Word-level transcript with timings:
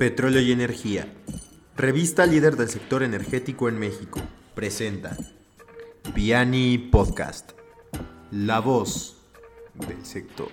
Petróleo 0.00 0.40
y 0.40 0.50
Energía. 0.50 1.12
Revista 1.76 2.24
líder 2.24 2.56
del 2.56 2.70
sector 2.70 3.02
energético 3.02 3.68
en 3.68 3.78
México. 3.78 4.18
Presenta 4.54 5.14
Piani 6.14 6.78
Podcast. 6.78 7.50
La 8.30 8.60
voz 8.60 9.18
del 9.74 10.02
sector. 10.06 10.48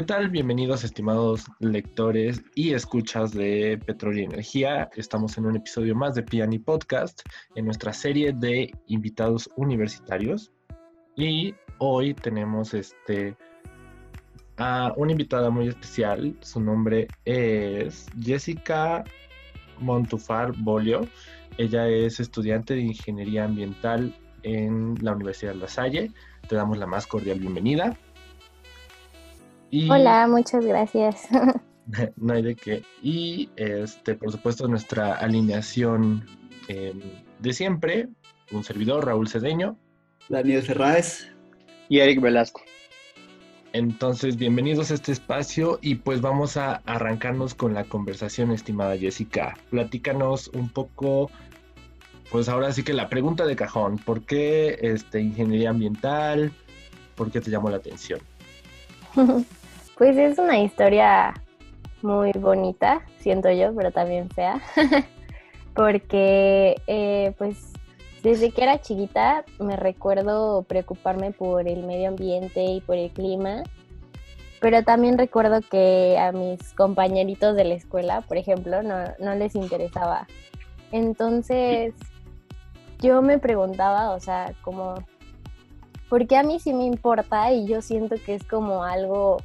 ¿Qué 0.00 0.06
tal? 0.06 0.30
Bienvenidos 0.30 0.82
estimados 0.82 1.44
lectores 1.58 2.42
y 2.54 2.72
escuchas 2.72 3.32
de 3.32 3.78
Petróleo 3.84 4.22
y 4.22 4.24
Energía. 4.24 4.88
Estamos 4.96 5.36
en 5.36 5.44
un 5.44 5.56
episodio 5.56 5.94
más 5.94 6.14
de 6.14 6.22
Piani 6.22 6.58
Podcast 6.58 7.20
en 7.54 7.66
nuestra 7.66 7.92
serie 7.92 8.32
de 8.32 8.72
invitados 8.86 9.50
universitarios. 9.56 10.52
Y 11.16 11.54
hoy 11.76 12.14
tenemos 12.14 12.72
este 12.72 13.36
a 14.56 14.94
una 14.96 15.12
invitada 15.12 15.50
muy 15.50 15.68
especial. 15.68 16.34
Su 16.40 16.62
nombre 16.62 17.06
es 17.26 18.06
Jessica 18.18 19.04
Montufar 19.80 20.54
Bolio. 20.56 21.06
Ella 21.58 21.86
es 21.88 22.20
estudiante 22.20 22.72
de 22.72 22.80
Ingeniería 22.80 23.44
Ambiental 23.44 24.16
en 24.44 24.94
la 25.02 25.12
Universidad 25.12 25.52
de 25.52 25.58
La 25.58 25.68
Salle. 25.68 26.10
Te 26.48 26.56
damos 26.56 26.78
la 26.78 26.86
más 26.86 27.06
cordial 27.06 27.38
bienvenida. 27.38 27.98
Hola, 29.72 30.26
muchas 30.28 30.64
gracias. 30.64 31.28
no 32.16 32.32
hay 32.32 32.42
de 32.42 32.56
qué. 32.56 32.82
Y 33.02 33.50
este, 33.56 34.14
por 34.14 34.32
supuesto, 34.32 34.66
nuestra 34.66 35.14
alineación 35.14 36.26
em, 36.68 37.00
de 37.38 37.52
siempre, 37.52 38.08
un 38.50 38.64
servidor, 38.64 39.06
Raúl 39.06 39.28
Cedeño. 39.28 39.76
Daniel 40.28 40.62
Ferráez. 40.62 41.28
Y 41.88 41.98
Eric 41.98 42.20
Velasco. 42.20 42.62
Entonces, 43.72 44.36
bienvenidos 44.36 44.90
a 44.90 44.94
este 44.94 45.12
espacio 45.12 45.78
y 45.80 45.96
pues 45.96 46.20
vamos 46.20 46.56
a 46.56 46.82
arrancarnos 46.86 47.54
con 47.54 47.72
la 47.72 47.84
conversación, 47.84 48.50
estimada 48.50 48.96
Jessica. 48.96 49.56
Platícanos 49.70 50.48
un 50.48 50.68
poco, 50.68 51.30
pues 52.32 52.48
ahora 52.48 52.72
sí 52.72 52.82
que 52.82 52.92
la 52.92 53.08
pregunta 53.08 53.46
de 53.46 53.54
cajón, 53.54 53.98
¿por 53.98 54.22
qué 54.22 54.78
este, 54.82 55.20
ingeniería 55.20 55.70
ambiental? 55.70 56.52
¿Por 57.14 57.30
qué 57.30 57.40
te 57.40 57.52
llamó 57.52 57.70
la 57.70 57.76
atención? 57.76 58.20
Pues 60.00 60.16
es 60.16 60.38
una 60.38 60.58
historia 60.58 61.34
muy 62.00 62.32
bonita, 62.32 63.02
siento 63.18 63.50
yo, 63.50 63.74
pero 63.74 63.92
también 63.92 64.30
fea, 64.30 64.58
porque 65.74 66.80
eh, 66.86 67.34
pues 67.36 67.74
desde 68.22 68.50
que 68.50 68.62
era 68.62 68.80
chiquita 68.80 69.44
me 69.58 69.76
recuerdo 69.76 70.62
preocuparme 70.62 71.32
por 71.32 71.68
el 71.68 71.82
medio 71.82 72.08
ambiente 72.08 72.64
y 72.64 72.80
por 72.80 72.96
el 72.96 73.10
clima, 73.10 73.62
pero 74.58 74.82
también 74.84 75.18
recuerdo 75.18 75.60
que 75.60 76.16
a 76.18 76.32
mis 76.32 76.72
compañeritos 76.72 77.54
de 77.54 77.64
la 77.64 77.74
escuela, 77.74 78.22
por 78.22 78.38
ejemplo, 78.38 78.82
no, 78.82 79.04
no 79.18 79.34
les 79.34 79.54
interesaba. 79.54 80.26
Entonces 80.92 81.92
yo 83.00 83.20
me 83.20 83.38
preguntaba, 83.38 84.12
o 84.12 84.20
sea, 84.20 84.54
como, 84.62 84.94
¿por 86.08 86.26
qué 86.26 86.38
a 86.38 86.42
mí 86.42 86.58
sí 86.58 86.72
me 86.72 86.86
importa? 86.86 87.52
Y 87.52 87.66
yo 87.66 87.82
siento 87.82 88.16
que 88.24 88.34
es 88.34 88.44
como 88.44 88.82
algo 88.82 89.42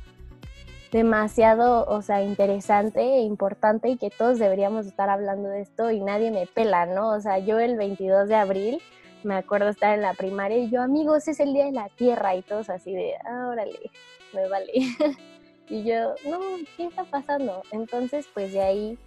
demasiado, 0.96 1.84
o 1.88 2.02
sea, 2.02 2.24
interesante 2.24 3.02
e 3.02 3.22
importante 3.24 3.90
y 3.90 3.98
que 3.98 4.10
todos 4.10 4.40
deberíamos 4.40 4.86
estar 4.86 5.10
hablando 5.10 5.50
de 5.50 5.60
esto 5.60 5.92
y 5.92 6.00
nadie 6.00 6.32
me 6.32 6.48
pela, 6.48 6.86
¿no? 6.86 7.10
O 7.10 7.20
sea, 7.20 7.38
yo 7.38 7.60
el 7.60 7.76
22 7.76 8.30
de 8.30 8.36
abril 8.36 8.82
me 9.22 9.36
acuerdo 9.36 9.68
estar 9.68 9.94
en 9.94 10.02
la 10.02 10.14
primaria 10.14 10.58
y 10.58 10.70
yo, 10.70 10.82
amigos, 10.82 11.28
es 11.28 11.42
el 11.42 11.52
Día 11.54 11.66
de 11.66 11.74
la 11.74 11.90
Tierra 11.90 12.34
y 12.38 12.44
todos 12.44 12.70
así 12.70 12.94
de, 12.94 13.14
ah, 13.26 13.50
órale, 13.52 13.92
me 14.32 14.48
vale. 14.48 14.72
y 15.68 15.84
yo, 15.84 16.16
no, 16.30 16.40
¿qué 16.78 16.86
está 16.86 17.04
pasando? 17.04 17.64
Entonces, 17.74 18.26
pues 18.34 18.54
de 18.54 18.62
ahí 18.62 18.98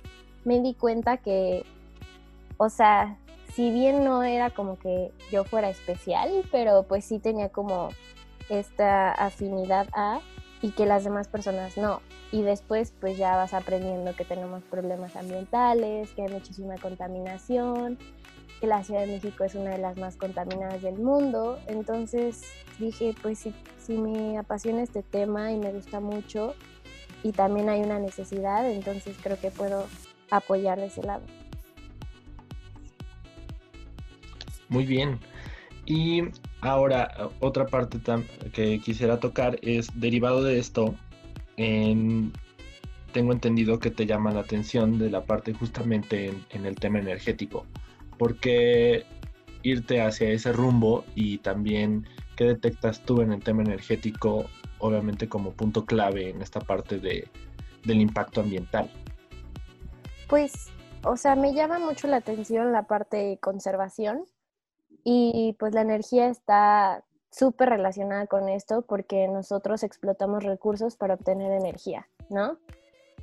me 0.44 0.60
di 0.60 0.74
cuenta 0.74 1.16
que, 1.16 1.64
o 2.58 2.68
sea, 2.68 3.16
si 3.54 3.70
bien 3.70 4.04
no 4.04 4.22
era 4.24 4.50
como 4.50 4.78
que 4.78 5.10
yo 5.32 5.44
fuera 5.44 5.70
especial, 5.70 6.44
pero 6.52 6.82
pues 6.82 7.06
sí 7.06 7.18
tenía 7.18 7.48
como 7.48 7.88
esta 8.50 9.10
afinidad 9.12 9.86
a 9.94 10.20
y 10.62 10.70
que 10.70 10.86
las 10.86 11.04
demás 11.04 11.28
personas 11.28 11.76
no. 11.76 12.00
Y 12.32 12.42
después 12.42 12.92
pues 13.00 13.16
ya 13.16 13.36
vas 13.36 13.54
aprendiendo 13.54 14.14
que 14.14 14.24
tenemos 14.24 14.62
problemas 14.64 15.16
ambientales, 15.16 16.10
que 16.10 16.22
hay 16.22 16.28
muchísima 16.28 16.76
contaminación, 16.76 17.98
que 18.60 18.66
la 18.66 18.82
Ciudad 18.82 19.02
de 19.02 19.12
México 19.12 19.44
es 19.44 19.54
una 19.54 19.70
de 19.70 19.78
las 19.78 19.96
más 19.96 20.16
contaminadas 20.16 20.82
del 20.82 20.98
mundo. 20.98 21.58
Entonces 21.66 22.42
dije, 22.78 23.14
pues 23.22 23.38
si, 23.38 23.54
si 23.78 23.96
me 23.96 24.38
apasiona 24.38 24.82
este 24.82 25.02
tema 25.02 25.52
y 25.52 25.58
me 25.58 25.72
gusta 25.72 26.00
mucho 26.00 26.54
y 27.22 27.32
también 27.32 27.68
hay 27.68 27.80
una 27.80 27.98
necesidad, 27.98 28.68
entonces 28.70 29.16
creo 29.22 29.38
que 29.38 29.50
puedo 29.50 29.86
apoyar 30.30 30.78
de 30.78 30.86
ese 30.86 31.02
lado. 31.02 31.22
Muy 34.68 34.84
bien. 34.84 35.18
Y 35.86 36.24
ahora, 36.60 37.30
otra 37.40 37.66
parte 37.66 37.98
que 38.52 38.80
quisiera 38.80 39.20
tocar 39.20 39.58
es, 39.62 39.88
derivado 39.98 40.42
de 40.42 40.58
esto, 40.58 40.94
tengo 43.12 43.32
entendido 43.32 43.78
que 43.78 43.90
te 43.90 44.06
llama 44.06 44.32
la 44.32 44.40
atención 44.40 44.98
de 44.98 45.10
la 45.10 45.24
parte 45.24 45.54
justamente 45.54 46.32
en, 46.50 46.66
el 46.66 46.74
tema 46.76 46.98
energético. 46.98 47.66
¿Por 48.18 48.36
qué 48.36 49.04
irte 49.62 50.00
hacia 50.00 50.30
ese 50.30 50.52
rumbo 50.52 51.04
y 51.14 51.38
también 51.38 52.06
qué 52.36 52.44
detectas 52.44 53.00
tú 53.00 53.22
en 53.22 53.32
el 53.32 53.42
tema 53.42 53.62
energético, 53.62 54.46
obviamente 54.78 55.28
como 55.28 55.52
punto 55.52 55.84
clave 55.84 56.30
en 56.30 56.42
esta 56.42 56.60
parte 56.60 56.98
de, 56.98 57.28
del 57.84 58.00
impacto 58.00 58.40
ambiental? 58.40 58.90
Pues, 60.28 60.68
o 61.02 61.16
sea, 61.16 61.34
me 61.34 61.54
llama 61.54 61.78
mucho 61.78 62.06
la 62.06 62.18
atención 62.18 62.72
la 62.72 62.84
parte 62.84 63.16
de 63.16 63.38
conservación 63.38 64.24
y 65.04 65.56
pues 65.58 65.74
la 65.74 65.80
energía 65.80 66.28
está 66.28 67.02
súper 67.30 67.70
relacionada 67.70 68.26
con 68.26 68.48
esto 68.48 68.82
porque 68.82 69.28
nosotros 69.28 69.82
explotamos 69.82 70.44
recursos 70.44 70.96
para 70.96 71.14
obtener 71.14 71.52
energía, 71.52 72.08
¿no? 72.28 72.58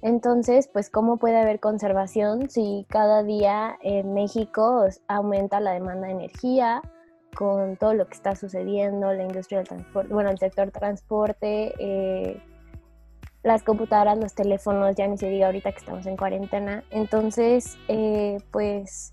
Entonces, 0.02 0.68
pues, 0.68 0.90
¿cómo 0.90 1.18
puede 1.18 1.38
haber 1.38 1.60
conservación 1.60 2.50
si 2.50 2.86
cada 2.90 3.24
día 3.24 3.78
en 3.82 4.14
México 4.14 4.86
aumenta 5.08 5.60
la 5.60 5.72
demanda 5.72 6.08
de 6.08 6.14
energía 6.14 6.82
con 7.36 7.76
todo 7.78 7.94
lo 7.94 8.08
que 8.08 8.14
está 8.14 8.36
sucediendo, 8.36 9.12
la 9.14 9.24
industria 9.24 9.60
del 9.60 9.68
transporte, 9.68 10.14
bueno, 10.14 10.30
el 10.30 10.38
sector 10.38 10.72
transporte, 10.72 11.74
eh, 11.80 12.42
las 13.44 13.64
computadoras, 13.64 14.18
los 14.18 14.34
teléfonos, 14.34 14.96
ya 14.96 15.08
ni 15.08 15.18
se 15.18 15.30
diga 15.30 15.48
ahorita 15.48 15.72
que 15.72 15.80
estamos 15.80 16.06
en 16.06 16.18
cuarentena. 16.18 16.84
Entonces, 16.92 17.78
eh, 17.88 18.38
pues 18.52 19.12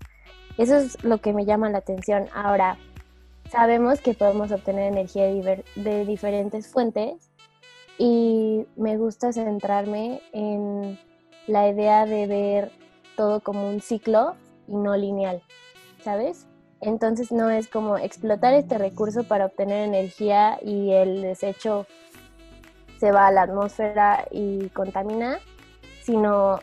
eso 0.57 0.77
es 0.77 1.03
lo 1.03 1.19
que 1.19 1.33
me 1.33 1.45
llama 1.45 1.69
la 1.69 1.79
atención. 1.79 2.27
Ahora, 2.33 2.77
sabemos 3.49 4.01
que 4.01 4.13
podemos 4.13 4.51
obtener 4.51 4.91
energía 4.91 5.25
de, 5.25 6.05
diferentes 6.05 6.67
fuentes 6.67 7.31
y 7.97 8.65
me 8.75 8.97
gusta 8.97 9.31
centrarme 9.31 10.21
en 10.31 10.99
la 11.47 11.69
idea 11.69 12.05
de 12.05 12.27
ver 12.27 12.71
todo 13.15 13.41
como 13.41 13.69
un 13.69 13.81
ciclo 13.81 14.35
y 14.67 14.75
no 14.75 14.95
lineal, 14.95 15.41
¿sabes? 16.03 16.47
Entonces 16.81 17.31
no 17.31 17.49
es 17.49 17.67
como 17.67 17.97
explotar 17.97 18.53
este 18.53 18.77
recurso 18.77 19.23
para 19.23 19.45
obtener 19.45 19.87
energía 19.87 20.59
y 20.61 20.91
el 20.91 21.21
desecho 21.21 21.85
se 22.99 23.11
va 23.11 23.27
a 23.27 23.31
la 23.31 23.43
atmósfera 23.43 24.25
y 24.31 24.69
contamina, 24.69 25.39
sino 26.01 26.59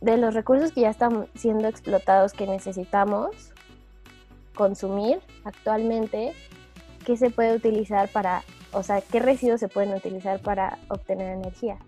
de 0.00 0.16
los 0.16 0.34
recursos 0.34 0.72
que 0.72 0.82
ya 0.82 0.90
están 0.90 1.26
siendo 1.34 1.68
explotados 1.68 2.32
que 2.32 2.46
necesitamos 2.46 3.52
consumir 4.54 5.18
actualmente, 5.44 6.32
¿qué 7.04 7.16
se 7.16 7.30
puede 7.30 7.56
utilizar 7.56 8.08
para, 8.08 8.42
o 8.72 8.82
sea, 8.82 9.00
qué 9.00 9.20
residuos 9.20 9.60
se 9.60 9.68
pueden 9.68 9.94
utilizar 9.94 10.40
para 10.40 10.78
obtener 10.88 11.36
energía? 11.36 11.78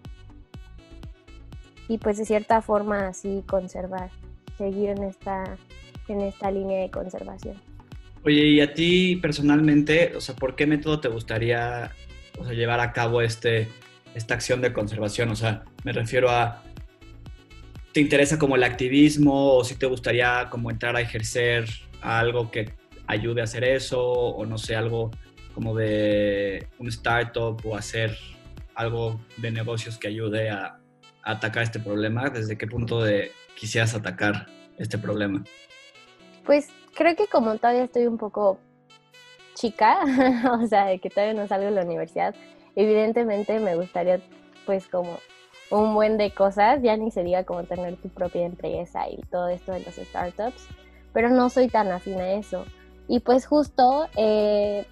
Y 1.88 1.98
pues 1.98 2.18
de 2.18 2.24
cierta 2.24 2.62
forma 2.62 3.08
así 3.08 3.42
conservar, 3.46 4.10
seguir 4.56 4.90
en 4.90 5.02
esta, 5.04 5.44
en 6.08 6.20
esta 6.20 6.50
línea 6.50 6.82
de 6.82 6.90
conservación. 6.90 7.56
Oye, 8.24 8.46
y 8.46 8.60
a 8.60 8.72
ti 8.72 9.16
personalmente, 9.16 10.14
o 10.16 10.20
sea, 10.20 10.36
¿por 10.36 10.54
qué 10.54 10.66
método 10.66 11.00
te 11.00 11.08
gustaría 11.08 11.90
llevar 12.50 12.80
a 12.80 12.92
cabo 12.92 13.20
este, 13.20 13.68
esta 14.14 14.34
acción 14.34 14.60
de 14.60 14.72
conservación? 14.72 15.30
O 15.30 15.36
sea, 15.36 15.64
me 15.82 15.92
refiero 15.92 16.30
a 16.30 16.62
te 17.92 18.00
interesa 18.00 18.38
como 18.38 18.56
el 18.56 18.64
activismo 18.64 19.56
o 19.56 19.64
si 19.64 19.74
te 19.74 19.86
gustaría 19.86 20.48
como 20.50 20.70
entrar 20.70 20.96
a 20.96 21.00
ejercer 21.00 21.66
algo 22.00 22.50
que 22.50 22.72
ayude 23.06 23.40
a 23.40 23.44
hacer 23.44 23.64
eso 23.64 24.02
o 24.02 24.46
no 24.46 24.58
sé, 24.58 24.76
algo 24.76 25.10
como 25.54 25.74
de 25.74 26.66
un 26.78 26.88
startup 26.88 27.60
o 27.64 27.76
hacer 27.76 28.16
algo 28.74 29.20
de 29.36 29.50
negocios 29.50 29.98
que 29.98 30.08
ayude 30.08 30.50
a, 30.50 30.78
atacar 31.24 31.62
este 31.62 31.78
problema? 31.78 32.30
¿Desde 32.30 32.58
qué 32.58 32.66
punto 32.66 33.00
de 33.00 33.30
quisieras 33.54 33.94
atacar 33.94 34.46
este 34.76 34.98
problema? 34.98 35.44
Pues 36.44 36.68
creo 36.94 37.14
que 37.14 37.26
como 37.28 37.56
todavía 37.56 37.84
estoy 37.84 38.06
un 38.06 38.18
poco 38.18 38.58
chica, 39.54 40.00
o 40.60 40.66
sea, 40.66 40.86
de 40.86 40.98
que 40.98 41.10
todavía 41.10 41.40
no 41.40 41.46
salgo 41.46 41.66
de 41.66 41.70
la 41.70 41.82
universidad, 41.82 42.34
evidentemente 42.74 43.60
me 43.60 43.76
gustaría 43.76 44.20
pues 44.66 44.88
como 44.88 45.18
un 45.72 45.94
buen 45.94 46.18
de 46.18 46.32
cosas, 46.32 46.80
ya 46.82 46.96
ni 46.96 47.10
se 47.10 47.24
diga 47.24 47.44
como 47.44 47.64
tener 47.64 47.96
tu 47.96 48.08
propia 48.08 48.44
empresa 48.44 49.08
y 49.08 49.20
todo 49.30 49.48
esto 49.48 49.72
de 49.72 49.80
los 49.80 49.94
startups, 49.94 50.68
pero 51.12 51.30
no 51.30 51.48
soy 51.50 51.68
tan 51.68 51.90
afín 51.90 52.20
a 52.20 52.32
eso. 52.32 52.64
Y 53.08 53.20
pues 53.20 53.46
justo 53.46 54.06
eh, 54.16 54.86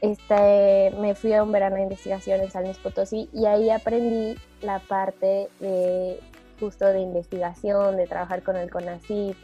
este, 0.00 0.92
me 1.00 1.14
fui 1.14 1.32
a 1.32 1.42
un 1.42 1.52
verano 1.52 1.76
de 1.76 1.82
investigación 1.82 2.40
en 2.40 2.50
San 2.50 2.64
Luis 2.64 2.78
Potosí 2.78 3.28
y 3.32 3.46
ahí 3.46 3.70
aprendí 3.70 4.38
la 4.60 4.78
parte 4.78 5.48
de 5.60 6.20
justo 6.60 6.86
de 6.86 7.00
investigación, 7.00 7.96
de 7.96 8.06
trabajar 8.06 8.42
con 8.42 8.56
el 8.56 8.70
CONACYT, 8.70 9.36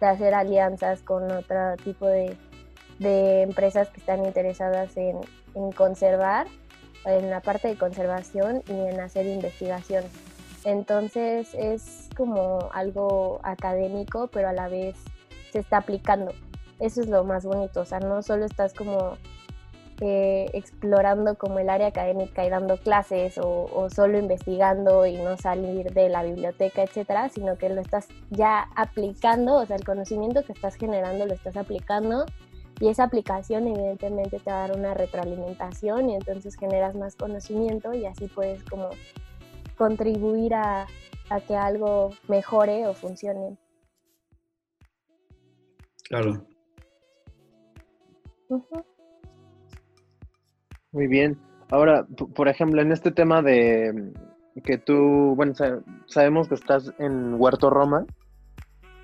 de 0.00 0.06
hacer 0.06 0.34
alianzas 0.34 1.02
con 1.02 1.30
otro 1.30 1.76
tipo 1.84 2.06
de, 2.06 2.36
de 2.98 3.42
empresas 3.42 3.88
que 3.90 4.00
están 4.00 4.24
interesadas 4.24 4.96
en, 4.96 5.20
en, 5.54 5.72
conservar, 5.72 6.46
en 7.04 7.30
la 7.30 7.40
parte 7.40 7.68
de 7.68 7.76
conservación 7.76 8.62
y 8.68 8.72
en 8.72 9.00
hacer 9.00 9.26
investigación. 9.26 10.04
Entonces 10.64 11.54
es 11.54 12.08
como 12.16 12.68
algo 12.72 13.40
académico, 13.42 14.28
pero 14.28 14.48
a 14.48 14.52
la 14.52 14.68
vez 14.68 14.96
se 15.52 15.60
está 15.60 15.78
aplicando. 15.78 16.32
Eso 16.80 17.00
es 17.00 17.08
lo 17.08 17.24
más 17.24 17.44
bonito, 17.44 17.80
o 17.80 17.84
sea, 17.84 18.00
no 18.00 18.22
solo 18.22 18.44
estás 18.44 18.72
como 18.72 19.16
eh, 20.00 20.46
explorando 20.52 21.34
como 21.36 21.58
el 21.58 21.68
área 21.68 21.88
académica 21.88 22.44
y 22.44 22.50
dando 22.50 22.76
clases 22.76 23.36
o, 23.42 23.88
solo 23.90 24.16
investigando 24.16 25.06
y 25.06 25.16
no 25.16 25.36
salir 25.36 25.92
de 25.92 26.08
la 26.08 26.22
biblioteca, 26.22 26.84
etcétera, 26.84 27.28
sino 27.30 27.58
que 27.58 27.68
lo 27.68 27.80
estás 27.80 28.06
ya 28.30 28.68
aplicando, 28.76 29.56
o 29.56 29.66
sea, 29.66 29.74
el 29.74 29.84
conocimiento 29.84 30.44
que 30.44 30.52
estás 30.52 30.76
generando 30.76 31.26
lo 31.26 31.34
estás 31.34 31.56
aplicando 31.56 32.26
y 32.80 32.88
esa 32.88 33.04
aplicación 33.04 33.66
evidentemente 33.66 34.38
te 34.38 34.50
va 34.50 34.64
a 34.64 34.68
dar 34.68 34.78
una 34.78 34.94
retroalimentación 34.94 36.10
y 36.10 36.14
entonces 36.14 36.56
generas 36.56 36.94
más 36.94 37.16
conocimiento 37.16 37.92
y 37.92 38.06
así 38.06 38.28
puedes 38.28 38.62
como 38.64 38.90
contribuir 39.76 40.54
a, 40.54 40.86
que 41.46 41.56
algo 41.56 42.10
mejore 42.28 42.86
o 42.86 42.94
funcione. 42.94 43.58
Claro. 46.08 46.42
Muy 50.92 51.06
bien. 51.06 51.38
Ahora, 51.70 52.06
por 52.34 52.48
ejemplo, 52.48 52.80
en 52.80 52.92
este 52.92 53.10
tema 53.10 53.42
de 53.42 54.12
que 54.64 54.78
tú, 54.78 55.34
bueno, 55.36 55.52
sabemos 56.06 56.48
que 56.48 56.54
estás 56.54 56.92
en 56.98 57.34
Huerto 57.34 57.68
Roma, 57.68 58.06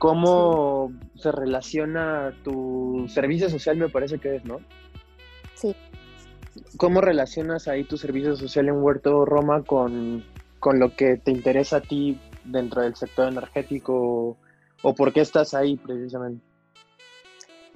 ¿cómo 0.04 0.92
se 1.16 1.32
relaciona 1.32 2.34
tu 2.42 3.06
servicio 3.08 3.48
social, 3.48 3.78
me 3.78 3.88
parece 3.88 4.18
que 4.18 4.36
es, 4.36 4.44
¿no? 4.44 4.58
Sí. 5.54 5.74
¿Cómo 6.76 7.00
relacionas 7.00 7.68
ahí 7.68 7.84
tu 7.84 7.96
servicio 7.96 8.36
social 8.36 8.68
en 8.68 8.82
Huerto 8.82 9.24
Roma 9.24 9.62
con, 9.62 10.22
con 10.60 10.78
lo 10.78 10.94
que 10.94 11.16
te 11.16 11.30
interesa 11.30 11.78
a 11.78 11.80
ti 11.80 12.20
dentro 12.44 12.82
del 12.82 12.94
sector 12.94 13.32
energético 13.32 14.36
o 14.82 14.94
por 14.94 15.14
qué 15.14 15.22
estás 15.22 15.54
ahí 15.54 15.76
precisamente? 15.76 16.44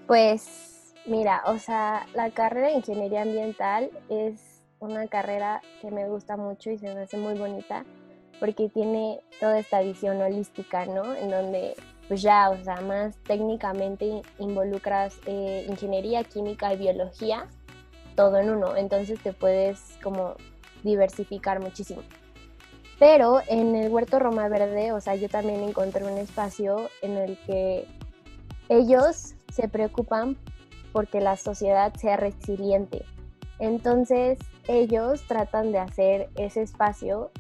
Pues 0.07 0.69
Mira, 1.07 1.41
o 1.47 1.59
sea, 1.59 2.07
la 2.15 2.31
carrera 2.31 2.67
de 2.67 2.75
ingeniería 2.75 3.23
ambiental 3.23 3.91
es 4.11 4.61
una 4.79 5.07
carrera 5.07 5.63
que 5.81 5.91
me 5.91 6.07
gusta 6.07 6.37
mucho 6.37 6.71
y 6.71 6.77
se 6.77 6.95
me 6.95 7.01
hace 7.01 7.17
muy 7.17 7.33
bonita 7.33 7.87
porque 8.39 8.69
tiene 8.69 9.21
toda 9.41 9.59
esta 9.59 9.81
visión 9.81 10.21
holística, 10.21 10.85
¿no? 10.85 11.15
En 11.15 11.31
donde 11.31 11.75
pues 12.09 12.23
ya, 12.23 12.51
o 12.51 12.65
sea, 12.65 12.81
más 12.81 13.17
técnicamente 13.19 14.23
involucras 14.39 15.15
eh, 15.27 15.67
ingeniería, 15.69 16.25
química 16.25 16.73
y 16.73 16.79
biología, 16.79 17.47
todo 18.17 18.39
en 18.39 18.51
uno, 18.51 18.77
entonces 18.77 19.21
te 19.23 19.33
puedes 19.33 19.99
como 20.03 20.35
diversificar 20.83 21.61
muchísimo. 21.61 22.03
Pero 22.99 23.41
en 23.47 23.77
el 23.77 23.93
Huerto 23.93 24.19
Roma 24.19 24.49
Verde, 24.49 24.93
o 24.93 25.01
sea, 25.01 25.15
yo 25.15 25.29
también 25.29 25.63
encontré 25.63 26.05
un 26.05 26.19
espacio 26.19 26.91
en 27.01 27.17
el 27.17 27.39
que 27.47 27.87
ellos 28.69 29.35
se 29.53 29.69
preocupan 29.69 30.37
porque 30.93 31.21
la 31.21 31.37
sociedad 31.37 31.95
sea 31.95 32.17
resiliente. 32.17 33.05
Entonces 33.59 34.39
ellos 34.67 35.23
tratan 35.29 35.73
de 35.73 35.79
hacer 35.79 36.29
ese 36.37 36.63
espacio, 36.63 37.31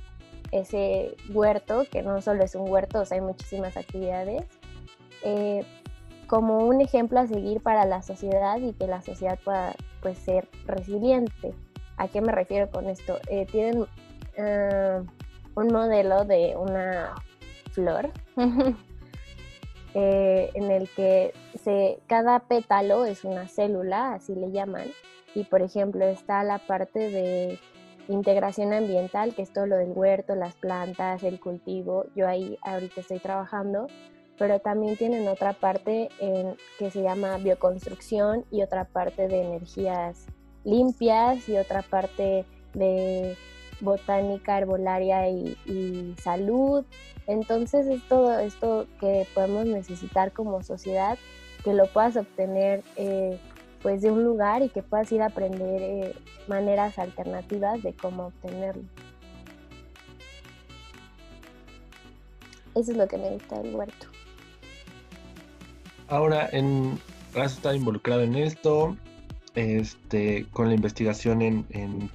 ese 0.52 1.16
huerto, 1.30 1.84
que 1.90 2.02
no 2.02 2.20
solo 2.22 2.44
es 2.44 2.54
un 2.54 2.70
huerto, 2.70 3.00
o 3.00 3.04
sea, 3.04 3.16
hay 3.16 3.20
muchísimas 3.20 3.76
actividades, 3.76 4.44
eh, 5.22 5.64
como 6.26 6.66
un 6.66 6.80
ejemplo 6.80 7.20
a 7.20 7.26
seguir 7.26 7.60
para 7.60 7.84
la 7.84 8.02
sociedad 8.02 8.58
y 8.58 8.72
que 8.72 8.86
la 8.86 9.02
sociedad 9.02 9.38
pueda 9.44 9.74
pues, 10.02 10.18
ser 10.18 10.48
resiliente. 10.66 11.54
¿A 11.96 12.08
qué 12.08 12.20
me 12.20 12.32
refiero 12.32 12.70
con 12.70 12.88
esto? 12.88 13.18
Eh, 13.28 13.46
tienen 13.46 13.86
ah, 14.38 15.02
un 15.54 15.68
modelo 15.68 16.24
de 16.24 16.54
una 16.56 17.14
flor 17.72 18.10
Eh, 19.94 20.50
en 20.54 20.70
el 20.70 20.88
que 20.90 21.32
se, 21.54 21.98
cada 22.06 22.40
pétalo 22.40 23.06
es 23.06 23.24
una 23.24 23.48
célula, 23.48 24.12
así 24.14 24.34
le 24.34 24.52
llaman, 24.52 24.86
y 25.34 25.44
por 25.44 25.62
ejemplo 25.62 26.04
está 26.04 26.44
la 26.44 26.58
parte 26.58 27.10
de 27.10 27.58
integración 28.08 28.72
ambiental, 28.72 29.34
que 29.34 29.42
es 29.42 29.52
todo 29.52 29.66
lo 29.66 29.76
del 29.76 29.92
huerto, 29.92 30.34
las 30.34 30.54
plantas, 30.56 31.22
el 31.22 31.40
cultivo, 31.40 32.04
yo 32.14 32.28
ahí 32.28 32.58
ahorita 32.62 33.00
estoy 33.00 33.18
trabajando, 33.18 33.86
pero 34.38 34.60
también 34.60 34.96
tienen 34.96 35.28
otra 35.28 35.52
parte 35.52 36.08
en, 36.20 36.56
que 36.78 36.90
se 36.90 37.02
llama 37.02 37.38
bioconstrucción 37.38 38.44
y 38.50 38.62
otra 38.62 38.84
parte 38.84 39.28
de 39.28 39.42
energías 39.42 40.26
limpias 40.64 41.48
y 41.48 41.56
otra 41.56 41.82
parte 41.82 42.44
de 42.74 43.36
botánica, 43.80 44.58
herbolaria 44.58 45.28
y 45.28 46.14
salud 46.20 46.84
entonces 47.28 47.86
es 47.86 48.02
todo 48.08 48.40
esto 48.40 48.86
que 49.00 49.26
podemos 49.34 49.66
necesitar 49.66 50.32
como 50.32 50.62
sociedad, 50.62 51.18
que 51.62 51.74
lo 51.74 51.86
puedas 51.86 52.16
obtener 52.16 52.82
eh, 52.96 53.38
pues 53.82 54.00
de 54.00 54.10
un 54.10 54.24
lugar 54.24 54.62
y 54.62 54.70
que 54.70 54.82
puedas 54.82 55.12
ir 55.12 55.20
a 55.20 55.26
aprender 55.26 55.82
eh, 55.82 56.14
maneras 56.48 56.98
alternativas 56.98 57.82
de 57.82 57.92
cómo 57.92 58.28
obtenerlo. 58.28 58.82
Eso 62.74 62.92
es 62.92 62.96
lo 62.96 63.06
que 63.06 63.18
me 63.18 63.28
gusta 63.28 63.60
del 63.60 63.74
huerto. 63.74 64.06
Ahora, 66.08 66.48
en, 66.52 66.98
has 67.34 67.52
estado 67.52 67.74
involucrado 67.74 68.22
en 68.22 68.34
esto, 68.34 68.96
este, 69.54 70.46
con 70.52 70.68
la 70.68 70.74
investigación 70.74 71.42
en, 71.42 71.66
en 71.70 72.10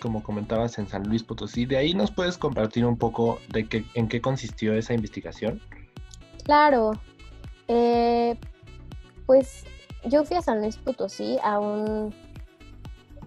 como 0.00 0.22
comentabas, 0.22 0.78
en 0.78 0.88
San 0.88 1.08
Luis 1.08 1.22
Potosí. 1.22 1.64
¿De 1.64 1.76
ahí 1.76 1.94
nos 1.94 2.10
puedes 2.10 2.36
compartir 2.36 2.84
un 2.84 2.96
poco 2.96 3.38
de 3.48 3.66
qué, 3.66 3.84
en 3.94 4.08
qué 4.08 4.20
consistió 4.20 4.74
esa 4.74 4.92
investigación? 4.92 5.60
Claro. 6.44 6.92
Eh, 7.68 8.36
pues 9.26 9.64
yo 10.04 10.24
fui 10.24 10.36
a 10.36 10.42
San 10.42 10.60
Luis 10.60 10.76
Potosí 10.76 11.38
a 11.42 11.58
un, 11.58 12.12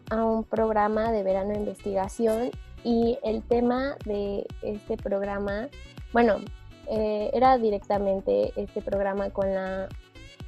a 0.10 0.26
un 0.26 0.44
programa 0.44 1.12
de 1.12 1.24
verano 1.24 1.52
de 1.52 1.60
investigación 1.60 2.52
y 2.84 3.18
el 3.24 3.42
tema 3.44 3.96
de 4.06 4.46
este 4.62 4.98
programa, 4.98 5.70
bueno, 6.12 6.40
eh, 6.90 7.32
era 7.34 7.58
directamente 7.58 8.52
este 8.58 8.82
programa 8.82 9.30
con 9.30 9.54
la 9.54 9.88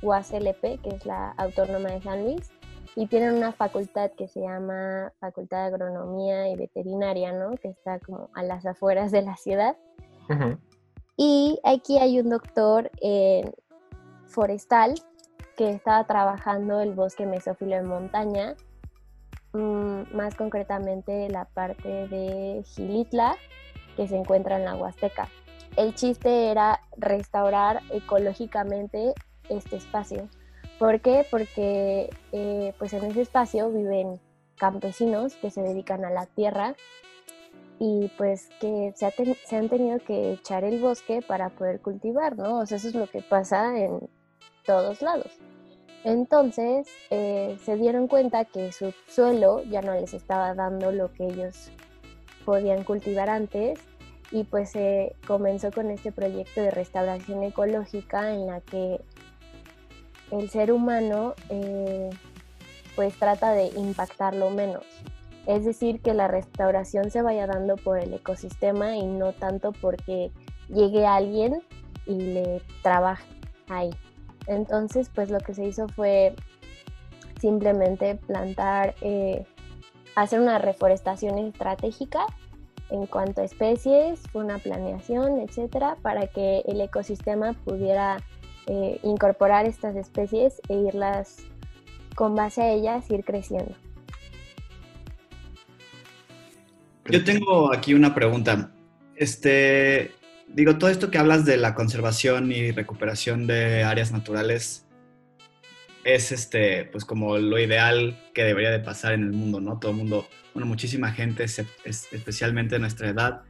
UACLP, 0.02 0.82
que 0.82 0.90
es 0.90 1.06
la 1.06 1.32
Autónoma 1.32 1.90
de 1.90 2.02
San 2.02 2.24
Luis, 2.24 2.52
y 2.96 3.08
tienen 3.08 3.34
una 3.34 3.52
facultad 3.52 4.12
que 4.12 4.28
se 4.28 4.42
llama 4.42 5.12
Facultad 5.20 5.58
de 5.58 5.75
Agronomía 5.75 6.50
y 6.50 6.56
Veterinaria, 6.56 7.34
¿no? 7.34 7.52
Que 7.58 7.70
está 7.70 8.00
como 8.00 8.30
a 8.34 8.44
las 8.44 8.66
afueras 8.66 9.12
de 9.12 9.22
la 9.22 9.36
ciudad. 9.36 9.75
Y 11.18 11.60
aquí 11.64 11.98
hay 11.98 12.20
un 12.20 12.30
doctor 12.30 12.90
forestal 14.25 14.96
que 15.58 15.72
estaba 15.72 16.06
trabajando 16.06 16.82
el 16.82 16.94
bosque 16.94 17.25
mesófilo 17.25 17.75
en 17.75 17.88
montaña, 17.88 18.56
mm, 19.54 20.16
más 20.16 20.36
concretamente 20.36 21.30
la 21.30 21.46
parte 21.46 22.08
de 22.08 22.64
Gilitla, 22.64 23.36
que 23.96 24.08
se 24.08 24.18
encuentra 24.18 24.58
en 24.58 24.66
la 24.66 24.75
Huasteca. 24.75 25.30
El 25.78 25.96
chiste 25.96 26.52
era 26.52 26.82
restaurar 26.98 27.82
ecológicamente 27.92 29.14
este 29.50 29.78
espacio 29.78 30.30
¿Por 30.80 31.00
qué? 31.00 31.25
Porque 31.32 32.10
eh, 32.34 32.74
pues 32.78 32.94
en 32.94 33.06
ese 33.06 33.22
espacio 33.22 33.72
viven 33.72 34.20
campesinos 34.58 35.36
que 35.36 35.50
se 35.50 35.62
dedican 35.62 36.04
a 36.04 36.10
la 36.10 36.25
tierra 36.25 36.75
y 37.80 38.12
pues 38.18 38.50
que 38.60 38.94
se, 38.96 39.56
han 39.56 39.70
tenido 39.70 40.00
que 40.00 40.34
echar 40.34 40.64
el 40.64 40.82
bosque 40.82 41.22
para 41.22 41.50
poder 41.50 41.80
cultivar, 41.82 42.38
¿no? 42.38 42.60
O 42.60 42.66
sea, 42.66 42.78
eso 42.78 42.90
es 42.90 42.96
lo 42.96 43.08
que 43.08 43.22
pasa 43.22 43.78
en 43.80 44.10
todos 44.66 45.02
lados. 45.02 45.32
Entonces 46.04 46.88
eh, 47.10 47.58
se 47.64 47.78
dieron 47.78 48.08
cuenta 48.08 48.46
que 48.46 48.72
su 48.72 48.94
suelo 49.08 49.64
ya 49.64 49.82
no 49.82 49.94
les 49.94 50.14
estaba 50.14 50.54
dando 50.54 50.92
lo 50.92 51.12
que 51.14 51.25
ellos 51.25 51.72
podían 52.44 52.84
cultivar 52.84 53.30
antes 53.30 53.80
y 54.32 54.44
pues 54.44 54.72
se 54.72 55.16
comenzó 55.25 55.72
con 55.72 55.90
este 55.90 56.12
proyecto 56.12 56.62
de 56.62 56.72
restauración 56.72 57.44
ecológica 57.44 58.34
en 58.34 58.48
la 58.48 58.62
que 58.62 59.00
el 60.32 60.50
ser 60.50 60.72
humano 60.72 61.34
eh, 61.50 62.10
pues 62.96 63.17
trata 63.17 63.51
de 63.51 63.67
impactarlo 63.67 64.50
menos. 64.50 64.84
Es 65.46 65.63
decir, 65.63 66.01
que 66.01 66.13
la 66.13 66.27
restauración 66.27 67.12
se 67.12 67.22
vaya 67.22 67.46
dando 67.46 67.75
por 67.75 68.00
el 68.00 68.13
ecosistema 68.13 68.96
y 68.96 69.05
no 69.05 69.34
tanto 69.34 69.74
porque 69.74 70.32
llegue 70.70 71.05
alguien 71.05 71.62
y 72.08 72.15
le 72.15 72.62
trabaje 72.82 73.25
ahí. 73.70 73.91
Entonces, 74.48 75.10
pues 75.13 75.29
lo 75.29 75.39
que 75.39 75.53
se 75.53 75.65
hizo 75.65 75.88
fue 75.88 76.36
simplemente 77.39 78.15
plantar, 78.15 78.96
eh, 79.01 79.46
hacer 80.15 80.39
una 80.39 80.58
reforestación 80.58 81.38
estratégica 81.38 82.25
en 82.89 83.05
cuanto 83.08 83.41
a 83.41 83.46
especies, 83.46 84.22
una 84.34 84.60
planeación, 84.60 85.39
etcétera, 85.39 85.98
para 86.01 86.27
que 86.27 86.62
el 86.67 86.82
ecosistema 86.82 87.53
pudiera 87.53 88.17
eh, 88.67 89.00
incorporar 89.03 89.65
estas 89.65 89.95
especies 89.95 90.62
e 90.69 90.74
irlas 90.74 91.38
con 92.15 92.36
base 92.36 92.62
a 92.62 92.72
ellas 92.72 93.10
ir 93.12 93.24
creciendo. 93.24 93.75
Yo 97.07 97.24
tengo 97.24 97.72
aquí 97.72 97.93
una 97.93 98.15
pregunta. 98.15 98.72
Este, 99.15 100.12
digo, 100.48 100.77
todo 100.77 100.89
esto 100.89 101.12
que 101.12 101.19
hablas 101.19 101.45
de 101.45 101.57
la 101.57 101.75
conservación 101.75 102.51
y 102.51 102.72
recuperación 102.72 103.45
de 103.45 103.84
áreas 103.84 104.12
naturales 104.12 104.88
es 106.03 106.31
este, 106.31 106.86
pues 106.86 107.05
como 107.05 107.38
lo 107.38 107.60
ideal 107.60 108.17
que 108.34 108.43
debería 108.43 108.72
de 108.72 108.79
pasar 108.79 109.13
en 109.13 109.24
el 109.24 109.31
mundo, 109.31 109.60
¿no? 109.60 109.79
Todo 109.79 109.91
el 109.91 109.98
mundo, 109.98 110.27
bueno, 110.53 110.67
muchísima 110.67 111.12
gente, 111.12 111.43
especialmente 111.43 112.75
de 112.75 112.79
nuestra 112.79 113.10
edad, 113.10 113.41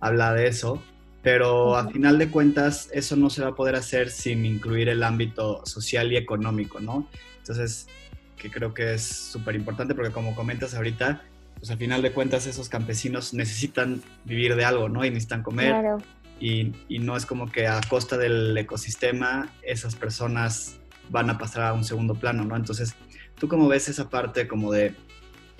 habla 0.00 0.32
de 0.32 0.46
eso, 0.46 0.82
pero 1.26 1.74
a 1.74 1.88
final 1.88 2.18
de 2.18 2.30
cuentas 2.30 2.88
eso 2.92 3.16
no 3.16 3.30
se 3.30 3.42
va 3.42 3.48
a 3.48 3.54
poder 3.56 3.74
hacer 3.74 4.10
sin 4.10 4.46
incluir 4.46 4.88
el 4.88 5.02
ámbito 5.02 5.66
social 5.66 6.12
y 6.12 6.16
económico, 6.16 6.78
¿no? 6.78 7.08
Entonces, 7.38 7.88
que 8.36 8.48
creo 8.48 8.72
que 8.72 8.94
es 8.94 9.02
súper 9.02 9.56
importante 9.56 9.96
porque 9.96 10.12
como 10.12 10.36
comentas 10.36 10.76
ahorita, 10.76 11.24
pues 11.58 11.68
al 11.72 11.78
final 11.78 12.00
de 12.02 12.12
cuentas 12.12 12.46
esos 12.46 12.68
campesinos 12.68 13.34
necesitan 13.34 14.04
vivir 14.24 14.54
de 14.54 14.64
algo, 14.64 14.88
¿no? 14.88 15.04
Y 15.04 15.08
necesitan 15.10 15.42
comer. 15.42 15.70
Claro. 15.70 15.98
Y, 16.38 16.72
y, 16.88 17.00
no 17.00 17.16
es 17.16 17.26
como 17.26 17.50
que 17.50 17.66
a 17.66 17.80
costa 17.88 18.16
del 18.16 18.56
ecosistema 18.56 19.52
esas 19.62 19.96
personas 19.96 20.78
van 21.10 21.28
a 21.28 21.38
pasar 21.38 21.64
a 21.64 21.72
un 21.72 21.82
segundo 21.82 22.14
plano, 22.14 22.44
¿no? 22.44 22.54
Entonces, 22.54 22.94
¿tú 23.36 23.48
cómo 23.48 23.66
ves 23.66 23.88
esa 23.88 24.10
parte 24.10 24.46
como 24.46 24.70
de 24.70 24.94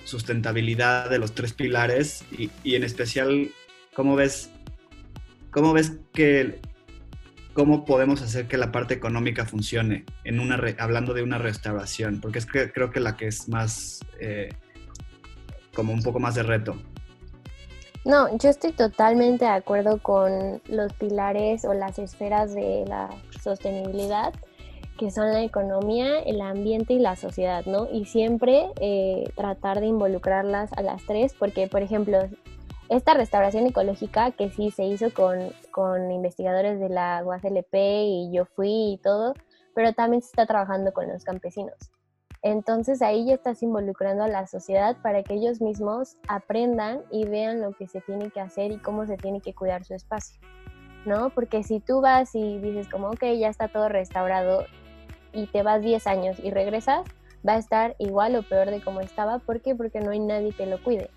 sustentabilidad 0.05 1.09
de 1.09 1.19
los 1.19 1.33
tres 1.33 1.51
pilares 1.51 2.23
y, 2.31 2.51
y 2.63 2.75
en 2.75 2.85
especial 2.85 3.51
cómo 3.93 4.15
ves, 4.15 4.49
cómo 5.57 5.73
ves 5.73 5.93
que 6.13 6.61
cómo 7.55 7.83
podemos 7.83 8.21
hacer 8.21 8.47
que 8.47 8.57
la 8.57 8.71
parte 8.71 8.93
económica 8.93 9.43
funcione 9.43 10.05
en 10.23 10.39
una 10.39 10.61
hablando 10.77 11.15
de 11.15 11.23
una 11.23 11.39
restauración, 11.39 12.21
porque 12.21 12.37
es 12.37 12.45
que 12.45 12.71
creo 12.71 12.91
que 12.91 12.99
la 12.99 13.17
que 13.17 13.25
es 13.25 13.49
más 13.49 14.01
eh, 14.19 14.49
como 15.73 15.93
un 15.93 16.03
poco 16.03 16.19
más 16.19 16.35
de 16.35 16.43
reto. 16.43 16.75
No, 18.05 18.37
yo 18.37 18.51
estoy 18.51 18.71
totalmente 18.71 19.45
de 19.45 19.51
acuerdo 19.51 19.97
con 19.97 20.61
los 20.67 20.93
pilares 20.93 21.65
o 21.65 21.73
las 21.73 21.97
esferas 21.97 22.53
de 22.53 22.85
la 22.87 23.09
sostenibilidad, 23.41 24.35
que 24.99 25.09
son 25.09 25.33
la 25.33 25.43
economía, 25.43 26.19
el 26.19 26.39
ambiente 26.41 26.93
y 26.93 26.99
la 26.99 27.15
sociedad, 27.15 27.65
¿no? 27.65 27.87
Y 27.91 28.05
siempre 28.05 28.67
eh, 28.79 29.23
tratar 29.35 29.79
de 29.79 29.87
involucrarlas 29.87 30.71
a 30.73 30.83
las 30.83 31.03
tres, 31.07 31.33
porque, 31.33 31.65
por 31.65 31.81
ejemplo, 31.81 32.29
esta 32.89 33.13
restauración 33.13 33.67
ecológica 33.67 34.31
que 34.31 34.49
sí 34.49 34.71
se 34.71 34.85
hizo 34.85 35.13
con, 35.13 35.51
con 35.71 36.11
investigadores 36.11 36.79
de 36.79 36.89
la 36.89 37.21
UASLP 37.23 37.73
y 37.73 38.31
yo 38.31 38.45
fui 38.45 38.93
y 38.93 38.99
todo, 39.03 39.33
pero 39.75 39.93
también 39.93 40.21
se 40.21 40.27
está 40.27 40.45
trabajando 40.45 40.93
con 40.93 41.07
los 41.07 41.23
campesinos. 41.23 41.75
Entonces 42.43 43.01
ahí 43.01 43.25
ya 43.25 43.33
estás 43.33 43.61
involucrando 43.63 44.23
a 44.23 44.27
la 44.27 44.47
sociedad 44.47 44.95
para 45.01 45.23
que 45.23 45.33
ellos 45.33 45.59
mismos 45.59 46.17
aprendan 46.27 47.01
y 47.11 47.25
vean 47.25 47.61
lo 47.61 47.73
que 47.73 47.87
se 47.87 47.99
tiene 48.01 48.29
que 48.29 48.39
hacer 48.39 48.71
y 48.71 48.77
cómo 48.77 49.05
se 49.05 49.17
tiene 49.17 49.41
que 49.41 49.53
cuidar 49.53 49.83
su 49.83 49.93
espacio, 49.93 50.39
¿no? 51.05 51.29
Porque 51.31 51.63
si 51.63 51.79
tú 51.79 51.99
vas 51.99 52.35
y 52.35 52.59
dices 52.59 52.87
como, 52.87 53.09
ok, 53.09 53.23
ya 53.37 53.49
está 53.49 53.67
todo 53.67 53.89
restaurado 53.89 54.65
y 55.33 55.47
te 55.47 55.63
vas 55.63 55.81
10 55.81 56.07
años 56.07 56.37
y 56.41 56.51
regresas, 56.51 57.05
va 57.47 57.53
a 57.53 57.57
estar 57.57 57.95
igual 57.99 58.35
o 58.35 58.43
peor 58.43 58.69
de 58.69 58.81
como 58.81 59.01
estaba. 59.01 59.39
¿Por 59.39 59.61
qué? 59.61 59.75
Porque 59.75 59.99
no 59.99 60.11
hay 60.11 60.19
nadie 60.19 60.53
que 60.53 60.65
lo 60.67 60.81
cuide. 60.83 61.09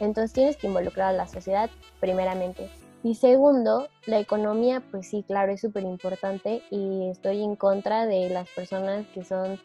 Entonces 0.00 0.32
tienes 0.32 0.56
que 0.56 0.66
involucrar 0.66 1.08
a 1.08 1.16
la 1.16 1.26
sociedad 1.26 1.70
primeramente. 2.00 2.70
Y 3.02 3.16
segundo, 3.16 3.88
la 4.06 4.18
economía, 4.18 4.82
pues 4.90 5.08
sí, 5.08 5.24
claro, 5.26 5.52
es 5.52 5.60
súper 5.60 5.82
importante 5.82 6.62
y 6.70 7.10
estoy 7.10 7.42
en 7.42 7.54
contra 7.54 8.06
de 8.06 8.30
las 8.30 8.48
personas 8.48 9.06
que 9.08 9.24
son, 9.24 9.60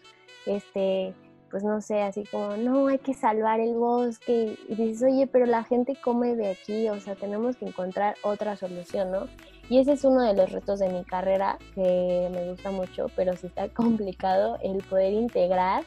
este, 0.45 1.13
pues 1.49 1.63
no 1.63 1.79
sé, 1.79 2.01
así 2.01 2.25
como, 2.25 2.57
no, 2.57 2.87
hay 2.87 2.99
que 2.99 3.13
salvar 3.13 3.61
el 3.61 3.75
bosque. 3.75 4.57
Y 4.67 4.75
dices, 4.75 5.03
oye, 5.03 5.25
pero 5.25 5.45
la 5.45 5.63
gente 5.63 5.95
come 6.03 6.35
de 6.35 6.51
aquí, 6.51 6.89
o 6.89 6.99
sea, 6.99 7.15
tenemos 7.15 7.55
que 7.55 7.65
encontrar 7.65 8.15
otra 8.23 8.57
solución, 8.57 9.11
¿no? 9.11 9.27
Y 9.69 9.79
ese 9.79 9.93
es 9.93 10.03
uno 10.03 10.21
de 10.21 10.33
los 10.33 10.51
retos 10.51 10.79
de 10.79 10.89
mi 10.89 11.05
carrera 11.05 11.57
que 11.75 12.29
me 12.33 12.49
gusta 12.49 12.71
mucho, 12.71 13.07
pero 13.15 13.37
sí 13.37 13.47
está 13.47 13.69
complicado 13.73 14.57
el 14.61 14.83
poder 14.83 15.13
integrar 15.13 15.83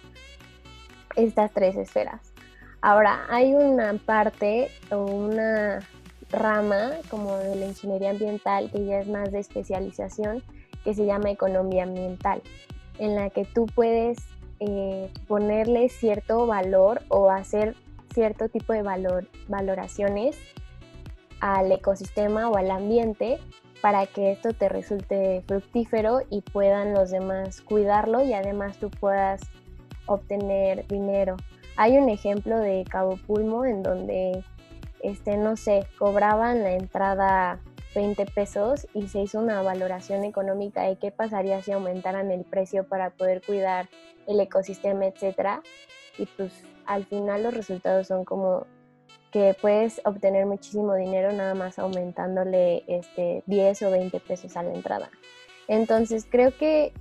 estas 1.17 1.53
tres 1.53 1.77
esferas. 1.77 2.32
Ahora, 2.83 3.27
hay 3.31 3.55
una 3.55 3.95
parte 3.95 4.69
o 4.91 5.05
una 5.05 5.79
rama 6.31 6.91
como 7.09 7.37
de 7.37 7.55
la 7.55 7.67
ingeniería 7.67 8.11
ambiental 8.11 8.71
que 8.73 8.85
ya 8.85 8.99
es 8.99 9.07
más 9.09 9.31
de 9.31 9.39
especialización, 9.39 10.43
que 10.83 10.93
se 10.93 11.07
llama 11.07 11.31
economía 11.31 11.85
ambiental, 11.85 12.43
en 12.99 13.15
la 13.15 13.31
que 13.31 13.45
tú 13.45 13.67
puedes 13.67 14.19
eh, 14.59 15.11
ponerle 15.29 15.89
cierto 15.91 16.47
valor 16.47 17.03
o 17.09 17.31
hacer 17.31 17.77
cierto 18.13 18.49
tipo 18.49 18.73
de 18.73 18.83
valor, 18.83 19.29
valoraciones 19.49 20.37
al 21.41 21.71
ecosistema 21.71 22.51
o 22.51 22.57
al 22.57 22.71
ambiente 22.71 23.39
para 23.81 24.07
que 24.07 24.33
esto 24.33 24.53
te 24.53 24.69
resulte 24.69 25.43
fructífero 25.47 26.21
y 26.31 26.41
puedan 26.41 26.95
los 26.95 27.11
demás 27.11 27.61
cuidarlo 27.61 28.23
y 28.23 28.33
además 28.33 28.77
tú 28.79 28.91
puedas 28.91 29.41
obtener 30.07 30.87
dinero. 30.89 31.37
Hay 31.77 31.99
un 31.99 32.09
ejemplo 32.09 32.59
de 32.59 32.85
Cabo 32.89 33.17
Pulmo 33.17 33.65
en 33.65 33.83
donde, 33.83 34.45
este, 35.03 35.37
no 35.37 35.57
sé, 35.57 35.87
cobraban 35.99 36.63
la 36.63 36.73
entrada 36.73 37.61
20 37.95 38.27
pesos 38.27 38.87
y 38.95 39.09
se 39.09 39.21
hizo 39.21 39.39
una 39.39 39.63
valoración 39.63 40.25
económica 40.25 40.83
de 40.83 40.97
qué 40.97 41.11
pasaría 41.11 41.63
si 41.63 41.73
aumentaran 41.73 42.31
el 42.31 42.45
precio 42.45 42.85
para 42.85 43.11
poder 43.11 43.43
cuidar 43.43 43.89
el 44.27 44.41
ecosistema, 44.41 45.07
etcétera. 45.07 45.63
Y 46.19 46.27
pues 46.27 46.53
al 46.87 47.05
final 47.07 47.43
los 47.43 47.55
resultados 47.55 48.07
son 48.07 48.25
como 48.25 48.67
que 49.31 49.57
puedes 49.61 50.01
obtener 50.05 50.45
muchísimo 50.45 50.95
dinero 50.95 51.33
nada 51.33 51.55
más 51.55 51.79
aumentándole 51.79 52.85
este 52.87 53.43
10 53.47 53.83
o 53.83 53.91
20 53.91 54.21
pesos 54.21 54.57
a 54.57 54.63
la 54.63 54.75
entrada. 54.75 55.11
Entonces 55.69 56.27
creo 56.29 56.57
que 56.57 56.93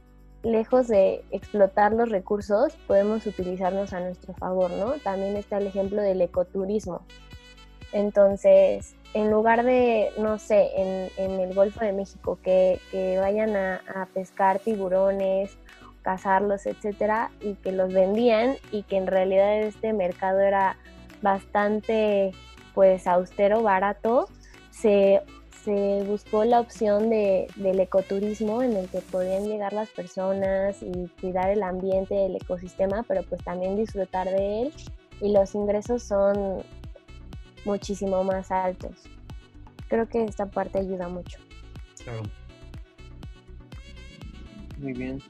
lejos 0.44 0.88
de 0.88 1.24
explotar 1.32 1.94
los 1.94 2.10
recursos, 2.10 2.76
podemos 2.88 3.26
utilizarnos 3.26 3.94
a 3.94 4.00
nuestro 4.00 4.34
favor, 4.34 4.72
¿no? 4.72 4.94
También 5.04 5.36
está 5.36 5.58
el 5.58 5.68
ejemplo 5.68 6.02
del 6.02 6.22
ecoturismo. 6.22 7.02
Entonces, 7.94 8.96
en 9.14 9.30
lugar 9.30 9.64
de, 9.64 10.12
no 10.18 10.40
sé, 10.40 10.70
en, 10.76 11.40
el 11.40 11.54
Golfo 11.54 11.82
de 11.82 11.92
México, 11.92 12.40
que, 12.42 12.80
vayan 13.20 13.56
a, 13.56 13.82
a, 13.94 14.06
pescar 14.08 14.60
tiburones, 14.60 15.58
cazarlos, 16.02 16.66
etcétera, 16.66 17.32
y 17.42 17.56
que 17.56 17.72
los 17.72 17.94
vendían 17.94 18.56
y 18.72 18.84
que 18.84 18.98
en 18.98 19.08
realidad 19.08 19.62
este 19.62 19.94
mercado 19.94 20.40
era 20.40 20.78
bastante, 21.22 22.32
pues, 22.74 23.06
austero, 23.08 23.62
barato, 23.62 24.28
se 24.72 25.22
se 25.64 26.04
buscó 26.06 26.44
la 26.44 26.60
opción 26.60 27.10
de, 27.10 27.48
del 27.56 27.80
ecoturismo 27.80 28.64
en 28.64 28.76
el 28.76 28.88
que 28.88 29.00
podían 29.00 29.46
llegar 29.46 29.74
las 29.74 29.90
personas 29.90 30.82
y 30.82 31.08
cuidar 31.20 31.50
el 31.50 31.62
ambiente, 31.64 32.26
el 32.26 32.36
ecosistema, 32.36 33.04
pero 33.08 33.24
pues 33.24 33.44
también 33.44 33.76
disfrutar 33.76 34.28
de 34.28 34.64
él 34.64 34.74
y 35.22 35.32
los 35.32 35.54
ingresos 35.54 36.02
son 36.04 36.64
muchísimo 37.66 38.24
más 38.24 38.52
altos. 38.52 38.92
Creo 39.88 40.08
que 40.08 40.24
esta 40.24 40.46
parte 40.48 40.80
ayuda 40.80 41.08
mucho. 41.08 41.38
Claro. 42.04 42.24
Muy 44.80 44.94
bien. 44.94 45.22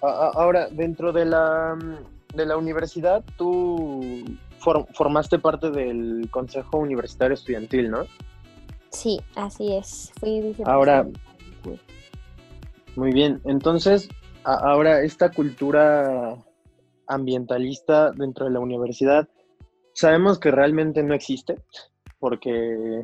Ahora, 0.00 0.68
dentro 0.70 1.12
de 1.12 1.24
la, 1.24 1.76
de 2.34 2.46
la 2.46 2.56
universidad, 2.56 3.24
tú 3.36 4.24
formaste 4.94 5.38
parte 5.38 5.70
del 5.70 6.28
Consejo 6.30 6.78
Universitario 6.78 7.34
Estudiantil, 7.34 7.90
¿no? 7.90 8.06
Sí, 8.90 9.20
así 9.34 9.74
es. 9.74 10.12
Fui 10.18 10.54
Ahora, 10.64 11.06
muy 12.96 13.12
bien. 13.12 13.40
Entonces, 13.44 14.08
ahora 14.44 15.02
esta 15.02 15.30
cultura 15.30 16.36
ambientalista 17.06 18.10
dentro 18.12 18.46
de 18.46 18.52
la 18.52 18.60
universidad, 18.60 19.28
sabemos 19.92 20.38
que 20.38 20.50
realmente 20.50 21.02
no 21.02 21.14
existe, 21.14 21.56
porque 22.18 23.02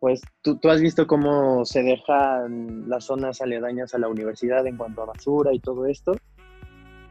pues 0.00 0.20
tú, 0.42 0.58
tú, 0.58 0.68
has 0.68 0.80
visto 0.80 1.06
cómo 1.06 1.64
se 1.64 1.82
dejan 1.82 2.88
las 2.88 3.04
zonas 3.04 3.40
aledañas 3.40 3.94
a 3.94 3.98
la 3.98 4.08
universidad 4.08 4.66
en 4.66 4.76
cuanto 4.76 5.02
a 5.02 5.06
basura 5.06 5.52
y 5.52 5.58
todo 5.58 5.86
esto. 5.86 6.12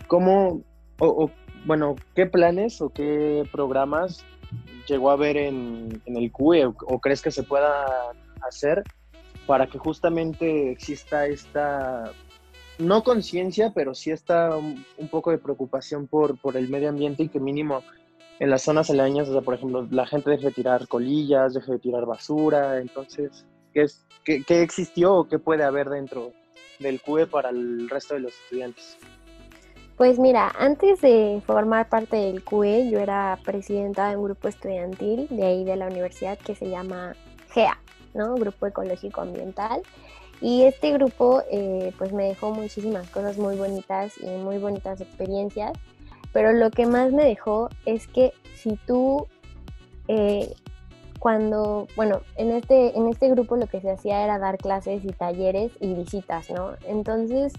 ¿cómo, 0.08 0.62
o, 1.00 1.30
bueno, 1.66 1.96
qué 2.14 2.26
planes 2.26 2.82
o 2.82 2.90
qué 2.90 3.48
programas 3.52 4.26
llegó 4.88 5.12
a 5.12 5.16
ver 5.16 5.38
en, 5.38 6.02
el 6.06 6.32
CUE 6.32 6.66
o, 6.66 7.00
crees 7.00 7.22
que 7.22 7.32
se 7.32 7.44
pueda 7.44 7.86
hacer 8.48 8.84
para 9.46 9.68
que 9.68 9.78
justamente 9.78 10.72
exista 10.72 11.28
esta, 11.28 12.12
no 12.78 13.04
conciencia, 13.04 13.72
pero 13.74 13.94
sí 13.94 14.12
está 14.12 14.56
un, 14.58 14.86
poco 15.10 15.32
de 15.32 15.38
preocupación 15.38 16.08
por, 16.08 16.38
por 16.40 16.58
el 16.58 16.70
medio 16.70 16.90
ambiente 16.90 17.24
y 17.24 17.30
que 17.30 17.40
mínimo 17.40 17.84
en 18.40 18.50
las 18.50 18.64
zonas 18.64 18.90
aledañas, 18.90 19.30
o 19.30 19.34
sea, 19.34 19.42
por 19.42 19.54
ejemplo, 19.54 19.88
la 19.92 20.06
gente 20.06 20.30
deje 20.30 20.48
de 20.48 20.52
tirar 20.52 20.88
colillas, 20.88 21.54
deje 21.54 21.74
de 21.74 21.80
tirar 21.80 22.06
basura, 22.06 22.80
entonces, 22.80 23.46
¿qué, 23.74 23.84
es, 23.84 24.06
qué, 24.26 24.44
qué 24.44 24.62
existió 24.62 25.14
o 25.14 25.28
qué 25.28 25.40
puede 25.40 25.64
haber 25.64 25.90
dentro 25.90 26.34
del 26.80 27.00
CUE 27.02 27.28
para 27.28 27.50
el 27.50 27.90
resto 27.90 28.16
de 28.16 28.22
los 28.22 28.34
estudiantes? 28.34 28.98
Pues 29.98 30.20
mira, 30.20 30.52
antes 30.60 31.00
de 31.00 31.42
formar 31.46 31.88
parte 31.88 32.18
del 32.18 32.44
CUE, 32.44 32.90
yo 32.90 33.00
era 33.00 33.40
presidenta 33.46 34.10
de 34.10 34.18
un 34.18 34.26
grupo 34.26 34.50
estudiantil 34.50 35.28
de 35.30 35.46
ahí 35.46 35.64
de 35.64 35.78
la 35.78 35.88
universidad 35.88 36.38
que 36.38 36.54
se 36.54 36.70
llama 36.70 37.16
GEA, 37.54 37.80
¿no? 38.14 38.36
Grupo 38.36 38.66
Ecológico 38.66 39.22
Ambiental. 39.22 39.84
Y 40.42 40.64
este 40.64 40.92
grupo 40.92 41.44
eh, 41.50 41.94
pues 41.98 42.12
me 42.12 42.26
dejó 42.26 42.52
muchísimas 42.52 43.10
cosas 43.10 43.38
muy 43.38 43.56
bonitas 43.56 44.18
y 44.18 44.28
muy 44.28 44.58
bonitas 44.58 45.00
experiencias, 45.00 45.72
pero 46.34 46.52
lo 46.52 46.72
que 46.72 46.86
más 46.86 47.14
me 47.14 47.24
dejó 47.24 47.70
es 47.86 48.08
que 48.08 48.34
si 48.54 48.76
tú 48.86 49.28
eh, 50.10 50.54
cuando, 51.20 51.88
bueno, 51.96 52.22
en 52.36 52.52
este, 52.52 52.98
en 52.98 53.08
este 53.08 53.30
grupo 53.30 53.56
lo 53.56 53.68
que 53.68 53.80
se 53.80 53.90
hacía 53.90 54.26
era 54.26 54.40
dar 54.40 54.58
clases 54.58 55.06
y 55.06 55.14
talleres 55.14 55.72
y 55.80 55.94
visitas, 55.94 56.50
¿no? 56.50 56.74
Entonces 56.86 57.54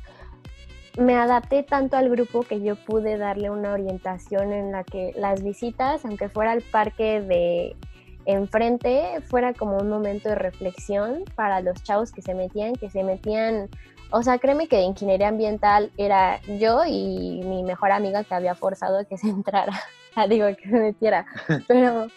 me 0.97 1.15
adapté 1.15 1.62
tanto 1.62 1.97
al 1.97 2.09
grupo 2.09 2.43
que 2.43 2.62
yo 2.62 2.76
pude 2.76 3.19
darle 3.19 3.50
una 3.50 3.73
orientación 3.73 4.53
en 4.53 4.73
la 4.73 4.85
que 4.85 5.12
las 5.17 5.43
visitas, 5.43 6.05
aunque 6.05 6.29
fuera 6.29 6.53
al 6.53 6.62
parque 6.62 7.21
de 7.21 7.76
enfrente, 8.25 9.21
fuera 9.23 9.53
como 9.53 9.76
un 9.79 9.88
momento 9.88 10.29
de 10.29 10.35
reflexión 10.35 11.25
para 11.35 11.61
los 11.61 11.83
chavos 11.83 12.12
que 12.12 12.23
se 12.23 12.35
metían, 12.35 12.75
que 12.75 12.91
se 12.91 13.05
metían, 13.05 13.69
o 14.11 14.23
sea, 14.23 14.38
créeme 14.38 14.69
que 14.69 14.76
de 14.76 14.83
ingeniería 14.83 15.29
ambiental 15.29 15.93
era 15.97 16.41
yo 16.59 16.83
y 16.87 17.43
mi 17.45 17.62
mejor 17.62 17.93
amiga 17.93 18.25
que 18.25 18.35
había 18.35 18.55
forzado 18.55 19.07
que 19.07 19.19
se 19.19 19.29
entrara, 19.31 19.79
digo, 20.29 20.47
que 20.57 20.69
se 20.69 20.76
metiera, 20.81 21.26
pero, 21.69 22.09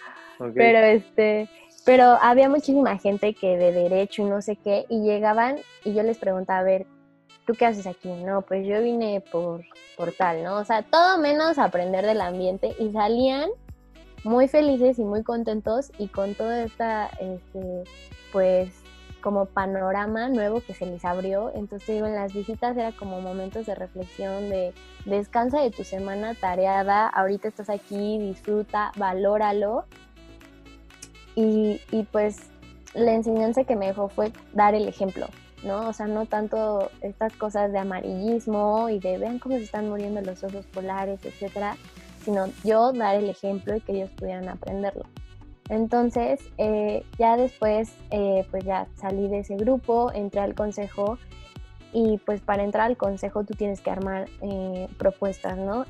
pero 0.55 0.79
este, 0.79 1.49
pero 1.85 2.17
había 2.21 2.49
muchísima 2.49 2.97
gente 2.97 3.33
que 3.33 3.57
de 3.57 3.71
derecho 3.71 4.23
y 4.23 4.25
no 4.25 4.41
sé 4.41 4.55
qué, 4.55 4.85
y 4.89 5.01
llegaban 5.01 5.57
y 5.83 5.93
yo 5.93 6.01
les 6.03 6.17
preguntaba, 6.17 6.59
a 6.59 6.63
ver, 6.63 6.87
¿tú 7.49 7.55
qué 7.55 7.65
haces 7.65 7.87
aquí? 7.87 8.09
No, 8.09 8.43
pues 8.43 8.67
yo 8.67 8.79
vine 8.79 9.21
por, 9.31 9.65
por 9.97 10.11
tal, 10.11 10.43
¿no? 10.43 10.57
O 10.57 10.65
sea, 10.65 10.83
todo 10.83 11.17
menos 11.17 11.57
aprender 11.57 12.05
del 12.05 12.21
ambiente 12.21 12.75
y 12.77 12.91
salían 12.91 13.49
muy 14.23 14.47
felices 14.47 14.99
y 14.99 15.03
muy 15.03 15.23
contentos 15.23 15.91
y 15.97 16.09
con 16.09 16.35
toda 16.35 16.63
esta, 16.63 17.07
este, 17.19 17.85
pues, 18.31 18.69
como 19.21 19.47
panorama 19.47 20.29
nuevo 20.29 20.61
que 20.61 20.75
se 20.75 20.85
les 20.85 21.03
abrió. 21.03 21.51
Entonces, 21.55 21.87
digo, 21.87 22.05
en 22.05 22.13
las 22.13 22.35
visitas 22.35 22.77
era 22.77 22.91
como 22.91 23.19
momentos 23.19 23.65
de 23.65 23.73
reflexión, 23.73 24.51
de 24.51 24.71
descansa 25.05 25.59
de 25.59 25.71
tu 25.71 25.83
semana 25.83 26.35
tareada, 26.35 27.07
ahorita 27.07 27.47
estás 27.47 27.71
aquí, 27.71 28.19
disfruta, 28.19 28.91
valóralo. 28.95 29.85
Y, 31.33 31.81
y 31.89 32.03
pues 32.03 32.51
la 32.93 33.13
enseñanza 33.13 33.63
que 33.63 33.75
me 33.75 33.87
dejó 33.87 34.07
fue 34.07 34.31
dar 34.53 34.75
el 34.75 34.87
ejemplo, 34.87 35.25
¿no? 35.63 35.87
O 35.89 35.93
sea, 35.93 36.07
no 36.07 36.25
tanto 36.25 36.91
estas 37.01 37.33
cosas 37.35 37.71
de 37.71 37.79
amarillismo 37.79 38.89
y 38.89 38.99
de 38.99 39.17
vean 39.17 39.39
cómo 39.39 39.55
se 39.55 39.63
están 39.63 39.89
muriendo 39.89 40.21
los 40.21 40.43
osos 40.43 40.65
polares, 40.67 41.19
etcétera, 41.23 41.77
sino 42.23 42.47
yo 42.63 42.91
dar 42.93 43.15
el 43.15 43.29
ejemplo 43.29 43.75
y 43.75 43.81
que 43.81 43.93
ellos 43.93 44.09
pudieran 44.11 44.49
aprenderlo. 44.49 45.05
Entonces, 45.69 46.39
eh, 46.57 47.03
ya 47.17 47.37
después, 47.37 47.93
eh, 48.09 48.45
pues 48.49 48.63
ya 48.65 48.87
salí 48.95 49.27
de 49.27 49.39
ese 49.39 49.55
grupo, 49.55 50.11
entré 50.11 50.41
al 50.41 50.55
consejo 50.55 51.19
y 51.93 52.17
pues 52.25 52.41
para 52.41 52.63
entrar 52.63 52.87
al 52.87 52.97
consejo 52.97 53.43
tú 53.43 53.53
tienes 53.53 53.81
que 53.81 53.91
armar 53.91 54.27
eh, 54.41 54.87
propuestas, 54.97 55.57
¿no? 55.57 55.85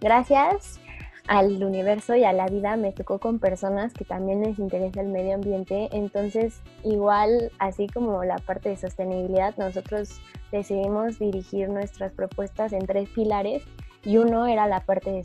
gracias 0.00 0.80
al 1.26 1.62
universo 1.64 2.14
y 2.14 2.24
a 2.24 2.32
la 2.32 2.46
vida 2.46 2.76
me 2.76 2.92
tocó 2.92 3.18
con 3.18 3.38
personas 3.38 3.94
que 3.94 4.04
también 4.04 4.42
les 4.42 4.58
interesa 4.58 5.00
el 5.00 5.08
medio 5.08 5.34
ambiente, 5.34 5.88
entonces 5.92 6.60
igual 6.82 7.50
así 7.58 7.86
como 7.86 8.24
la 8.24 8.36
parte 8.36 8.68
de 8.68 8.76
sostenibilidad, 8.76 9.56
nosotros 9.56 10.20
decidimos 10.52 11.18
dirigir 11.18 11.68
nuestras 11.70 12.12
propuestas 12.12 12.72
en 12.72 12.86
tres 12.86 13.08
pilares 13.08 13.62
y 14.04 14.18
uno 14.18 14.46
era 14.46 14.66
la 14.68 14.80
parte 14.80 15.10
de 15.10 15.24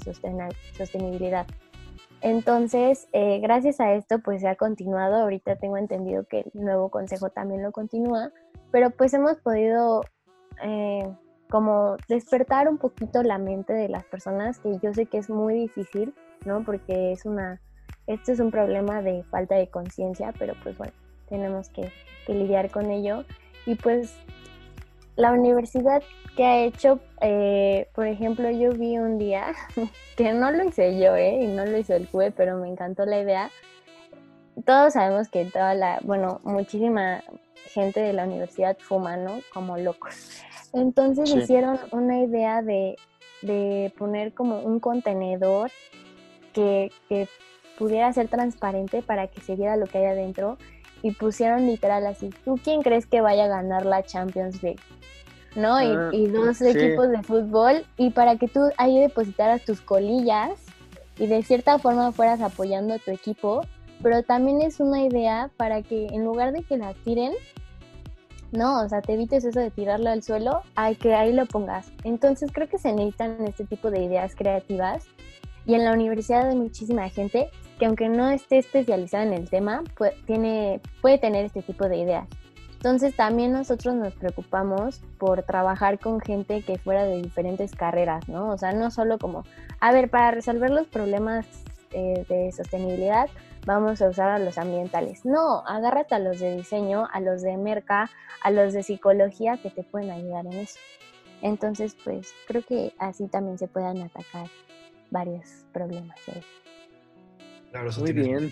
sostenibilidad. 0.77 1.45
Entonces, 2.21 3.07
eh, 3.13 3.39
gracias 3.39 3.79
a 3.79 3.93
esto, 3.93 4.19
pues 4.19 4.41
se 4.41 4.47
ha 4.49 4.55
continuado. 4.55 5.21
Ahorita 5.21 5.55
tengo 5.55 5.77
entendido 5.77 6.25
que 6.25 6.41
el 6.41 6.51
nuevo 6.53 6.89
consejo 6.89 7.29
también 7.29 7.63
lo 7.63 7.71
continúa, 7.71 8.31
pero 8.71 8.89
pues 8.91 9.13
hemos 9.13 9.37
podido 9.37 10.01
eh, 10.61 11.07
como 11.49 11.97
despertar 12.07 12.69
un 12.69 12.77
poquito 12.77 13.23
la 13.23 13.37
mente 13.37 13.73
de 13.73 13.89
las 13.89 14.05
personas, 14.05 14.59
que 14.59 14.77
yo 14.81 14.93
sé 14.93 15.07
que 15.07 15.17
es 15.17 15.29
muy 15.29 15.55
difícil, 15.55 16.13
¿no? 16.45 16.63
Porque 16.63 17.11
es 17.11 17.25
una, 17.25 17.59
esto 18.05 18.31
es 18.31 18.39
un 18.39 18.51
problema 18.51 19.01
de 19.01 19.23
falta 19.23 19.55
de 19.55 19.67
conciencia, 19.67 20.31
pero 20.37 20.53
pues 20.61 20.77
bueno, 20.77 20.93
tenemos 21.27 21.69
que, 21.69 21.91
lidiar 22.27 22.69
con 22.69 22.91
ello. 22.91 23.25
Y 23.65 23.73
pues 23.73 24.15
la 25.15 25.31
universidad 25.31 26.03
que 26.35 26.45
ha 26.45 26.59
hecho, 26.59 26.99
eh, 27.21 27.87
por 27.95 28.05
ejemplo, 28.05 28.51
yo 28.51 28.71
vi 28.71 28.99
un 28.99 29.17
día, 29.17 29.55
que 30.15 30.31
no 30.33 30.51
lo 30.51 30.63
hice 30.63 30.99
yo, 30.99 31.15
¿eh? 31.15 31.41
Y 31.41 31.47
no 31.47 31.65
lo 31.65 31.75
hizo 31.75 31.95
el 31.95 32.07
CUE, 32.07 32.29
pero 32.29 32.57
me 32.57 32.67
encantó 32.67 33.07
la 33.07 33.19
idea. 33.19 33.49
Todos 34.63 34.93
sabemos 34.93 35.29
que 35.29 35.45
toda 35.45 35.73
la, 35.73 35.99
bueno, 36.03 36.39
muchísima 36.43 37.23
gente 37.73 37.99
de 37.99 38.13
la 38.13 38.25
universidad 38.25 38.77
fuma, 38.77 39.17
¿no? 39.17 39.39
Como 39.51 39.75
locos. 39.77 40.43
Entonces 40.73 41.33
hicieron 41.33 41.79
una 41.91 42.19
idea 42.21 42.61
de, 42.61 42.95
poner 43.97 44.33
como 44.33 44.59
un 44.59 44.79
contenedor 44.79 45.71
que, 46.53 46.91
pudiera 47.77 48.11
ser 48.11 48.27
transparente 48.27 49.01
para 49.01 49.27
que 49.27 49.39
se 49.39 49.55
viera 49.55 49.77
lo 49.77 49.85
que 49.85 49.99
hay 49.99 50.05
adentro 50.07 50.57
y 51.01 51.11
pusieron 51.11 51.65
literal 51.65 52.05
así, 52.05 52.29
¿tú 52.43 52.59
quién 52.61 52.81
crees 52.81 53.05
que 53.05 53.21
vaya 53.21 53.45
a 53.45 53.47
ganar 53.47 53.85
la 53.85 54.03
Champions 54.03 54.61
League? 54.61 54.81
¿No? 55.55 55.81
y, 55.81 56.25
ah, 56.25 56.31
dos 56.33 56.61
equipos 56.61 57.09
de 57.09 57.23
fútbol 57.23 57.85
y 57.95 58.09
para 58.09 58.35
que 58.35 58.49
tú 58.49 58.69
ahí 58.77 58.99
depositaras 58.99 59.63
tus 59.63 59.79
colillas 59.79 60.59
y 61.17 61.27
de 61.27 61.41
cierta 61.41 61.79
forma 61.79 62.11
fueras 62.11 62.41
apoyando 62.41 62.93
a 62.93 62.99
tu 62.99 63.11
equipo, 63.11 63.61
pero 64.03 64.23
también 64.23 64.61
es 64.61 64.81
una 64.81 65.01
idea 65.01 65.49
para 65.55 65.81
que 65.81 66.07
en 66.07 66.25
lugar 66.25 66.51
de 66.51 66.63
que 66.63 66.77
la 66.77 66.93
tiren, 66.93 67.33
no, 68.51 68.81
o 68.83 68.89
sea, 68.89 69.01
te 69.01 69.13
evites 69.13 69.45
eso 69.45 69.59
de 69.59 69.71
tirarlo 69.71 70.09
al 70.09 70.23
suelo, 70.23 70.61
hay 70.75 70.95
que 70.95 71.13
ahí 71.13 71.33
lo 71.33 71.45
pongas. 71.45 71.91
Entonces 72.03 72.51
creo 72.51 72.67
que 72.67 72.77
se 72.77 72.93
necesitan 72.93 73.45
este 73.47 73.65
tipo 73.65 73.91
de 73.91 74.03
ideas 74.03 74.35
creativas 74.35 75.05
y 75.65 75.75
en 75.75 75.85
la 75.85 75.93
universidad 75.93 76.49
hay 76.49 76.55
muchísima 76.55 77.09
gente 77.09 77.49
que 77.77 77.85
aunque 77.85 78.09
no 78.09 78.29
esté 78.29 78.57
especializada 78.57 79.23
en 79.23 79.33
el 79.33 79.49
tema, 79.49 79.83
puede, 79.95 80.15
tiene, 80.25 80.81
puede 81.01 81.17
tener 81.17 81.45
este 81.45 81.61
tipo 81.61 81.87
de 81.87 81.97
ideas. 81.97 82.27
Entonces 82.73 83.15
también 83.15 83.51
nosotros 83.51 83.93
nos 83.95 84.13
preocupamos 84.13 85.01
por 85.17 85.43
trabajar 85.43 85.99
con 85.99 86.21
gente 86.21 86.61
que 86.61 86.77
fuera 86.77 87.03
de 87.03 87.21
diferentes 87.21 87.75
carreras, 87.75 88.29
¿no? 88.29 88.49
O 88.49 88.57
sea, 88.57 88.71
no 88.71 88.89
solo 88.89 89.17
como, 89.17 89.43
a 89.81 89.91
ver, 89.91 90.09
para 90.09 90.31
resolver 90.31 90.69
los 90.69 90.87
problemas 90.87 91.45
eh, 91.91 92.25
de 92.29 92.51
sostenibilidad, 92.53 93.29
vamos 93.65 94.01
a 94.01 94.09
usar 94.09 94.29
a 94.29 94.39
los 94.39 94.57
ambientales. 94.57 95.25
No, 95.25 95.63
agárrate 95.67 96.15
a 96.15 96.19
los 96.19 96.39
de 96.39 96.55
diseño, 96.55 97.07
a 97.11 97.19
los 97.19 97.41
de 97.41 97.57
merca, 97.57 98.09
a 98.41 98.51
los 98.51 98.73
de 98.73 98.83
psicología 98.83 99.57
que 99.61 99.69
te 99.69 99.83
pueden 99.83 100.11
ayudar 100.11 100.45
en 100.45 100.53
eso. 100.53 100.79
Entonces, 101.41 101.95
pues 102.03 102.33
creo 102.47 102.63
que 102.63 102.93
así 102.99 103.27
también 103.27 103.57
se 103.57 103.67
puedan 103.67 104.01
atacar 104.01 104.47
varios 105.09 105.65
problemas. 105.71 106.17
Muy 107.99 108.13
bien. 108.13 108.51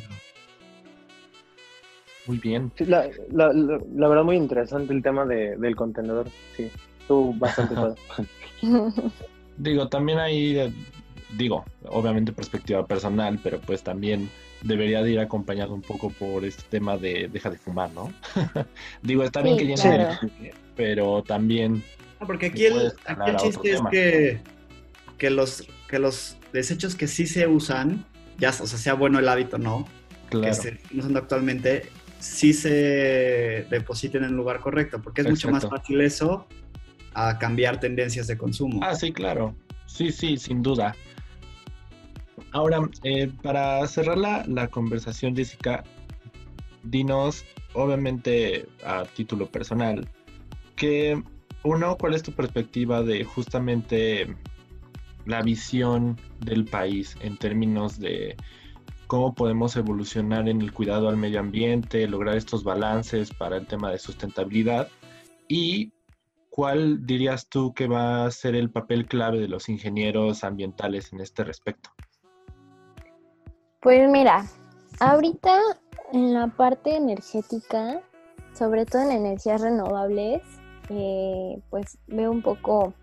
Muy 2.28 2.38
bien. 2.39 2.72
la, 2.80 3.10
la, 3.32 4.08
verdad, 4.08 4.24
muy 4.24 4.36
interesante 4.36 4.93
el 4.93 5.02
tema 5.02 5.26
de, 5.26 5.56
del 5.58 5.76
contenedor. 5.76 6.28
Sí, 6.56 6.70
estuvo 7.00 7.34
bastante 7.34 7.76
digo, 9.58 9.88
también 9.88 10.20
hay, 10.20 10.74
digo, 11.32 11.66
obviamente 11.86 12.32
perspectiva 12.32 12.86
personal, 12.86 13.40
pero 13.44 13.60
pues 13.60 13.84
también 13.84 14.30
debería 14.62 15.02
de 15.04 15.12
ir 15.12 15.20
acompañado 15.20 15.74
un 15.74 15.82
poco 15.82 16.10
por 16.10 16.46
este 16.46 16.63
tema 16.70 16.98
de 16.98 17.30
deja 17.32 17.50
de 17.50 17.58
fumar, 17.58 17.92
¿no? 17.92 18.12
Digo, 19.04 19.24
está 19.24 19.42
bien 19.42 19.58
que 19.58 19.66
llene 19.66 20.18
pero 20.76 21.24
también... 21.24 21.84
porque 22.26 22.48
aquí 22.48 22.66
el, 22.66 22.92
chiste 23.38 23.72
es 23.72 23.82
que, 23.92 24.40
que, 25.18 25.30
los, 25.30 25.68
que 25.90 26.00
los 26.00 26.38
desechos 26.54 26.96
que 26.96 27.08
sí 27.08 27.26
se 27.26 27.48
usan, 27.48 28.06
ya, 28.38 28.50
o 28.50 28.68
sea, 28.68 28.78
sea 28.78 28.94
bueno 28.94 29.20
el 29.20 29.28
hábito 29.28 29.58
no, 29.58 29.88
que 30.30 30.54
se 30.54 30.80
usan 30.96 31.18
actualmente, 31.18 31.90
sí 32.20 32.54
se 32.54 33.66
depositen 33.70 34.24
en 34.24 34.30
el 34.30 34.36
lugar 34.36 34.60
correcto, 34.60 35.02
porque 35.02 35.22
es 35.22 35.30
mucho 35.30 35.50
más 35.50 35.68
fácil 35.68 36.02
eso 36.02 36.48
a 37.13 37.40
cambiar 37.40 37.80
tendencias 37.80 38.28
de 38.28 38.38
consumo. 38.38 38.80
Ah, 38.84 38.94
sí, 38.94 39.12
claro. 39.12 39.56
Sí, 39.88 40.12
sí, 40.12 40.38
sin 40.38 40.62
duda. 40.62 40.96
Ahora, 42.51 42.89
eh, 43.03 43.31
para 43.41 43.86
cerrar 43.88 44.17
la, 44.17 44.45
la 44.47 44.67
conversación, 44.67 45.36
Jessica, 45.36 45.83
dinos, 46.83 47.45
obviamente 47.73 48.67
a 48.86 49.03
título 49.03 49.47
personal, 49.47 50.07
que 50.75 51.21
uno, 51.63 51.97
¿cuál 51.97 52.13
es 52.13 52.23
tu 52.23 52.31
perspectiva 52.31 53.03
de 53.03 53.23
justamente 53.23 54.36
la 55.25 55.41
visión 55.41 56.17
del 56.39 56.65
país 56.65 57.17
en 57.21 57.38
términos 57.38 57.99
de 57.99 58.38
cómo 59.07 59.36
podemos 59.36 59.75
evolucionar 59.75 60.47
en 60.47 60.62
el 60.62 60.71
cuidado 60.71 61.10
al 61.10 61.17
medio 61.17 61.39
ambiente, 61.39 62.07
lograr 62.07 62.38
estos 62.38 62.63
balances 62.63 63.33
para 63.33 63.57
el 63.57 63.67
tema 63.67 63.91
de 63.91 63.99
sustentabilidad? 63.99 64.88
Y 65.47 65.91
¿cuál 66.49 67.05
dirías 67.05 67.49
tú 67.49 67.73
que 67.73 67.88
va 67.88 68.25
a 68.25 68.31
ser 68.31 68.55
el 68.55 68.69
papel 68.69 69.05
clave 69.05 69.39
de 69.39 69.47
los 69.47 69.67
ingenieros 69.67 70.43
ambientales 70.43 71.12
en 71.12 71.21
este 71.21 71.43
respecto? 71.43 71.89
Pues 73.80 74.10
mira, 74.10 74.44
ahorita 75.00 75.62
en 76.12 76.34
la 76.34 76.48
parte 76.48 76.96
energética, 76.96 78.02
sobre 78.54 78.88
todo 78.88 79.04
en 79.04 79.12
energías 79.12 79.62
renovables, 79.62 80.42
eh, 80.90 81.62
pues 81.70 82.00
veo 82.08 82.32
un 82.32 82.42
poco, 82.42 82.96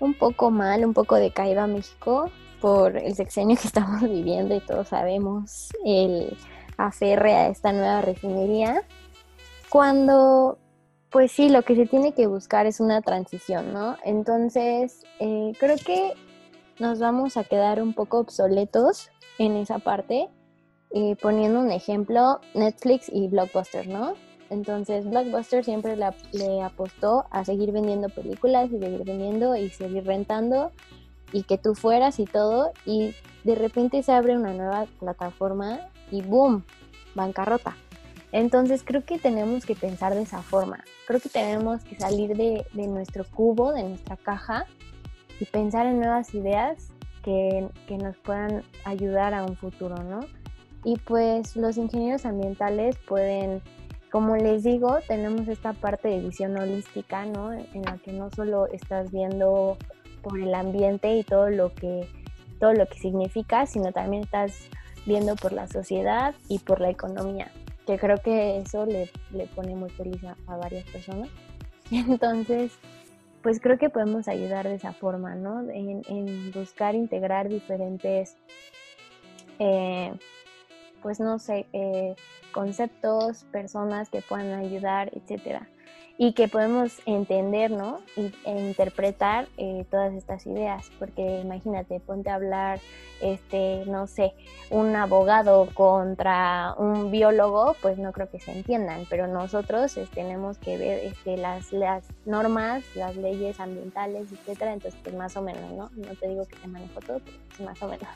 un 0.00 0.14
poco 0.14 0.50
mal, 0.50 0.84
un 0.84 0.94
poco 0.94 1.14
decaído 1.14 1.60
a 1.60 1.68
México 1.68 2.28
por 2.60 2.96
el 2.96 3.14
sexenio 3.14 3.56
que 3.56 3.62
estamos 3.68 4.02
viviendo 4.02 4.56
y 4.56 4.60
todos 4.60 4.88
sabemos 4.88 5.68
el 5.84 6.36
aferre 6.76 7.34
a 7.34 7.48
esta 7.48 7.72
nueva 7.72 8.00
refinería. 8.00 8.82
Cuando, 9.68 10.58
pues 11.08 11.30
sí, 11.30 11.50
lo 11.50 11.62
que 11.62 11.76
se 11.76 11.86
tiene 11.86 12.14
que 12.14 12.26
buscar 12.26 12.66
es 12.66 12.80
una 12.80 13.00
transición, 13.00 13.72
¿no? 13.72 13.96
Entonces, 14.02 15.04
eh, 15.20 15.52
creo 15.60 15.76
que 15.76 16.14
nos 16.80 16.98
vamos 16.98 17.36
a 17.36 17.44
quedar 17.44 17.80
un 17.80 17.94
poco 17.94 18.18
obsoletos 18.18 19.10
en 19.38 19.56
esa 19.56 19.78
parte. 19.78 20.28
Eh, 20.90 21.16
poniendo 21.20 21.60
un 21.60 21.70
ejemplo, 21.70 22.40
Netflix 22.54 23.10
y 23.12 23.28
Blockbuster, 23.28 23.86
¿no? 23.86 24.14
Entonces 24.50 25.08
Blockbuster 25.08 25.64
siempre 25.64 25.96
le 25.96 26.62
apostó 26.62 27.26
a 27.30 27.44
seguir 27.44 27.72
vendiendo 27.72 28.08
películas 28.08 28.70
y 28.72 28.78
seguir 28.78 29.04
vendiendo 29.04 29.54
y 29.56 29.68
seguir 29.68 30.04
rentando 30.04 30.72
y 31.32 31.42
que 31.42 31.58
tú 31.58 31.74
fueras 31.74 32.18
y 32.18 32.24
todo 32.24 32.72
y 32.86 33.14
de 33.44 33.54
repente 33.54 34.02
se 34.02 34.12
abre 34.12 34.36
una 34.36 34.54
nueva 34.54 34.86
plataforma 34.98 35.80
y 36.10 36.22
boom, 36.22 36.64
bancarrota. 37.14 37.76
Entonces 38.32 38.82
creo 38.84 39.04
que 39.04 39.18
tenemos 39.18 39.64
que 39.64 39.74
pensar 39.74 40.14
de 40.14 40.22
esa 40.22 40.42
forma. 40.42 40.84
Creo 41.06 41.20
que 41.20 41.28
tenemos 41.28 41.82
que 41.84 41.98
salir 41.98 42.36
de, 42.36 42.66
de 42.72 42.86
nuestro 42.86 43.24
cubo, 43.24 43.72
de 43.72 43.84
nuestra 43.84 44.16
caja 44.16 44.66
y 45.40 45.44
pensar 45.44 45.86
en 45.86 45.98
nuevas 45.98 46.34
ideas 46.34 46.90
que, 47.22 47.68
que 47.86 47.96
nos 47.98 48.16
puedan 48.18 48.62
ayudar 48.84 49.34
a 49.34 49.44
un 49.44 49.56
futuro, 49.56 49.96
¿no? 50.02 50.20
Y 50.84 50.96
pues 50.98 51.56
los 51.56 51.76
ingenieros 51.76 52.24
ambientales 52.24 52.96
pueden 53.06 53.62
como 54.10 54.36
les 54.36 54.62
digo, 54.62 54.98
tenemos 55.06 55.48
esta 55.48 55.74
parte 55.74 56.08
de 56.08 56.20
visión 56.20 56.56
holística, 56.56 57.26
¿no? 57.26 57.52
En 57.52 57.82
la 57.82 57.98
que 57.98 58.12
no 58.12 58.30
solo 58.30 58.66
estás 58.66 59.12
viendo 59.12 59.76
por 60.22 60.40
el 60.40 60.54
ambiente 60.54 61.14
y 61.14 61.22
todo 61.24 61.50
lo 61.50 61.74
que 61.74 62.08
todo 62.58 62.72
lo 62.72 62.86
que 62.86 62.98
significa, 62.98 63.66
sino 63.66 63.92
también 63.92 64.24
estás 64.24 64.68
viendo 65.06 65.36
por 65.36 65.52
la 65.52 65.68
sociedad 65.68 66.34
y 66.48 66.58
por 66.58 66.80
la 66.80 66.90
economía, 66.90 67.50
que 67.86 67.98
creo 67.98 68.18
que 68.18 68.58
eso 68.58 68.84
le, 68.84 69.10
le 69.30 69.46
pone 69.46 69.74
muy 69.74 69.90
feliz 69.90 70.20
a, 70.24 70.56
varias 70.56 70.84
personas. 70.86 71.28
Entonces, 71.90 72.72
pues 73.42 73.60
creo 73.60 73.78
que 73.78 73.90
podemos 73.90 74.28
ayudar 74.28 74.68
de 74.68 74.74
esa 74.74 74.92
forma, 74.92 75.34
¿no? 75.34 75.60
En, 75.70 76.02
en 76.08 76.52
buscar 76.52 76.94
integrar 76.94 77.48
diferentes, 77.48 78.36
eh, 79.58 80.12
pues 81.02 81.20
no 81.20 81.38
sé, 81.38 81.66
eh, 81.72 82.14
conceptos, 82.52 83.44
personas 83.52 84.10
que 84.10 84.22
puedan 84.22 84.52
ayudar, 84.52 85.10
etcétera. 85.14 85.68
Y 86.20 86.32
que 86.32 86.48
podemos 86.48 87.00
entender, 87.06 87.70
¿no? 87.70 88.00
e 88.16 88.60
interpretar 88.60 89.46
eh, 89.56 89.86
todas 89.88 90.12
estas 90.14 90.44
ideas. 90.46 90.90
Porque 90.98 91.40
imagínate, 91.40 92.00
ponte 92.00 92.28
a 92.28 92.34
hablar, 92.34 92.80
este, 93.20 93.84
no 93.86 94.08
sé, 94.08 94.34
un 94.68 94.96
abogado 94.96 95.68
contra 95.74 96.74
un 96.76 97.12
biólogo, 97.12 97.76
pues 97.80 97.98
no 97.98 98.10
creo 98.10 98.28
que 98.28 98.40
se 98.40 98.50
entiendan. 98.50 99.06
Pero 99.08 99.28
nosotros 99.28 99.96
este, 99.96 100.16
tenemos 100.16 100.58
que 100.58 100.76
ver 100.76 101.04
este, 101.04 101.36
las, 101.36 101.72
las 101.72 102.04
normas, 102.26 102.82
las 102.96 103.14
leyes 103.14 103.60
ambientales, 103.60 104.32
etcétera. 104.32 104.72
Entonces, 104.72 105.00
pues 105.04 105.14
más 105.14 105.36
o 105.36 105.42
menos, 105.42 105.70
¿no? 105.70 105.90
No 105.94 106.14
te 106.16 106.26
digo 106.26 106.44
que 106.46 106.56
te 106.56 106.66
manejo 106.66 106.98
todo, 107.00 107.20
pero 107.24 107.36
pues, 107.46 107.60
más 107.60 107.80
o 107.80 107.86
menos. 107.86 108.08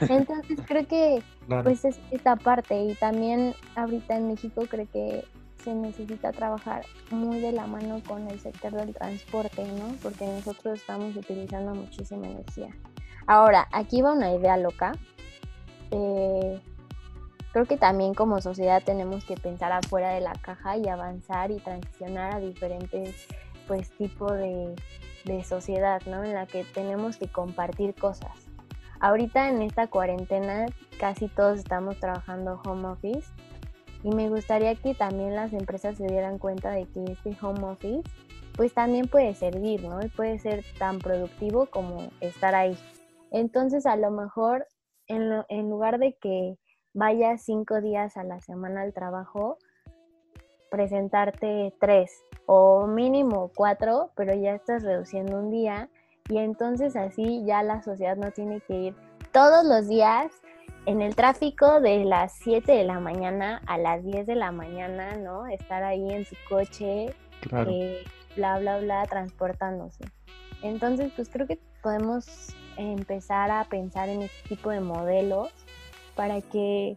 Entonces 0.00 0.58
creo 0.66 0.86
que 0.86 1.22
pues 1.62 1.84
es 1.84 1.98
esta 2.10 2.36
parte 2.36 2.82
y 2.82 2.94
también 2.94 3.54
ahorita 3.74 4.16
en 4.16 4.28
México 4.28 4.64
creo 4.68 4.86
que 4.92 5.24
se 5.62 5.74
necesita 5.74 6.32
trabajar 6.32 6.84
muy 7.10 7.40
de 7.40 7.52
la 7.52 7.66
mano 7.66 8.00
con 8.06 8.28
el 8.28 8.40
sector 8.40 8.72
del 8.72 8.94
transporte, 8.94 9.64
¿no? 9.64 9.94
Porque 10.02 10.26
nosotros 10.26 10.78
estamos 10.78 11.16
utilizando 11.16 11.74
muchísima 11.74 12.28
energía. 12.28 12.74
Ahora, 13.26 13.68
aquí 13.72 14.02
va 14.02 14.12
una 14.12 14.32
idea 14.32 14.56
loca. 14.56 14.92
Eh, 15.90 16.60
creo 17.52 17.66
que 17.66 17.76
también 17.76 18.14
como 18.14 18.40
sociedad 18.40 18.82
tenemos 18.84 19.24
que 19.24 19.36
pensar 19.36 19.72
afuera 19.72 20.10
de 20.10 20.20
la 20.20 20.32
caja 20.32 20.76
y 20.76 20.88
avanzar 20.88 21.50
y 21.50 21.58
transicionar 21.58 22.34
a 22.34 22.40
diferentes 22.40 23.26
pues 23.66 23.90
tipo 23.92 24.32
de, 24.32 24.74
de 25.24 25.44
sociedad, 25.44 26.00
¿no? 26.06 26.24
En 26.24 26.34
la 26.34 26.46
que 26.46 26.64
tenemos 26.64 27.16
que 27.16 27.28
compartir 27.28 27.94
cosas 27.94 28.48
Ahorita 29.00 29.48
en 29.48 29.62
esta 29.62 29.86
cuarentena 29.86 30.66
casi 30.98 31.28
todos 31.28 31.60
estamos 31.60 31.98
trabajando 32.00 32.60
home 32.64 32.88
office 32.88 33.28
y 34.02 34.10
me 34.14 34.28
gustaría 34.28 34.74
que 34.74 34.94
también 34.94 35.34
las 35.34 35.52
empresas 35.52 35.96
se 35.96 36.06
dieran 36.06 36.38
cuenta 36.38 36.70
de 36.70 36.86
que 36.86 37.04
este 37.04 37.36
home 37.42 37.64
office 37.64 38.08
pues 38.56 38.74
también 38.74 39.06
puede 39.06 39.34
servir, 39.34 39.84
¿no? 39.84 40.04
Y 40.04 40.08
puede 40.08 40.40
ser 40.40 40.64
tan 40.78 40.98
productivo 40.98 41.66
como 41.66 42.08
estar 42.20 42.56
ahí. 42.56 42.76
Entonces 43.30 43.86
a 43.86 43.96
lo 43.96 44.10
mejor 44.10 44.66
en, 45.06 45.70
lugar 45.70 45.98
de 45.98 46.16
que 46.20 46.58
vayas 46.92 47.42
cinco 47.44 47.80
días 47.80 48.16
a 48.16 48.24
la 48.24 48.40
semana 48.40 48.82
al 48.82 48.92
trabajo, 48.92 49.58
presentarte 50.70 51.72
tres 51.80 52.10
o 52.46 52.86
mínimo 52.86 53.50
cuatro, 53.54 54.10
pero 54.16 54.34
ya 54.34 54.54
estás 54.54 54.82
reduciendo 54.82 55.38
un 55.38 55.50
día 55.50 55.88
y 56.28 56.38
entonces 56.38 56.96
así 56.96 57.44
ya 57.46 57.62
la 57.62 57.82
sociedad 57.82 58.16
no 58.16 58.32
tiene 58.32 58.60
que 58.60 58.74
ir 58.74 58.94
todos 59.32 59.64
los 59.64 59.88
días 59.88 60.32
en 60.86 61.02
el 61.02 61.14
tráfico 61.14 61.80
de 61.80 62.04
las 62.04 62.32
7 62.42 62.72
de 62.72 62.84
la 62.84 63.00
mañana 63.00 63.60
a 63.66 63.78
las 63.78 64.04
10 64.04 64.26
de 64.26 64.34
la 64.34 64.52
mañana, 64.52 65.16
¿no? 65.16 65.46
Estar 65.46 65.82
ahí 65.82 66.10
en 66.10 66.24
su 66.24 66.34
coche, 66.48 67.14
eh, 67.52 68.04
bla, 68.36 68.58
bla, 68.58 68.78
bla, 68.78 69.06
transportándose. 69.06 70.04
Entonces, 70.62 71.12
pues 71.14 71.28
creo 71.28 71.46
que 71.46 71.58
podemos 71.82 72.54
empezar 72.76 73.50
a 73.50 73.64
pensar 73.64 74.08
en 74.08 74.22
este 74.22 74.48
tipo 74.48 74.70
de 74.70 74.80
modelos 74.80 75.50
para 76.14 76.40
que 76.40 76.96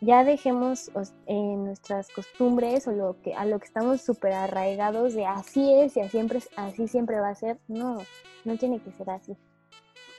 ya 0.00 0.24
dejemos 0.24 0.90
en 1.26 1.64
nuestras 1.64 2.08
costumbres 2.10 2.86
o 2.86 2.92
lo 2.92 3.20
que 3.22 3.34
a 3.34 3.44
lo 3.44 3.58
que 3.58 3.66
estamos 3.66 4.00
súper 4.00 4.32
arraigados 4.32 5.14
de 5.14 5.26
así 5.26 5.72
es 5.72 5.96
y 5.96 6.00
así 6.00 6.10
siempre, 6.10 6.40
así 6.56 6.88
siempre 6.88 7.20
va 7.20 7.30
a 7.30 7.34
ser. 7.34 7.58
No, 7.68 7.98
no 8.44 8.56
tiene 8.56 8.80
que 8.80 8.92
ser 8.92 9.10
así. 9.10 9.36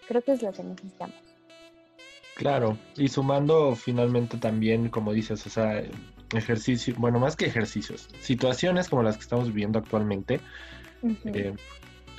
Creo 0.07 0.21
que 0.21 0.33
es 0.33 0.41
lo 0.41 0.51
que 0.51 0.63
necesitamos. 0.63 1.37
Claro, 2.38 2.78
y 2.95 3.08
sumando 3.08 3.76
finalmente 3.76 4.38
también, 4.38 4.89
como 4.89 5.12
dices, 5.12 5.43
o 5.47 5.50
sea, 5.50 5.82
ejercicio, 6.36 6.93
bueno, 7.00 7.17
más 7.17 7.36
que 7.36 7.45
ejercicios, 7.45 8.10
situaciones 8.19 8.89
como 8.89 9.02
las 9.02 9.15
que 9.15 9.23
estamos 9.23 9.47
viviendo 9.47 9.80
actualmente, 9.80 10.39
eh, 11.26 11.56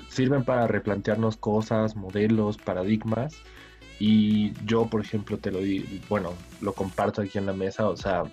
sirven 0.09 0.45
para 0.45 0.67
replantearnos 0.67 1.37
cosas, 1.37 1.95
modelos, 1.95 2.57
paradigmas. 2.59 3.37
Y 4.01 4.55
yo, 4.65 4.87
por 4.87 5.03
ejemplo, 5.03 5.39
te 5.39 5.53
lo 5.53 5.61
digo, 5.61 5.87
bueno, 6.09 6.35
lo 6.63 6.73
comparto 6.73 7.23
aquí 7.23 7.39
en 7.39 7.47
la 7.47 7.53
mesa, 7.53 7.89
o 7.89 7.97
sea, 7.97 8.25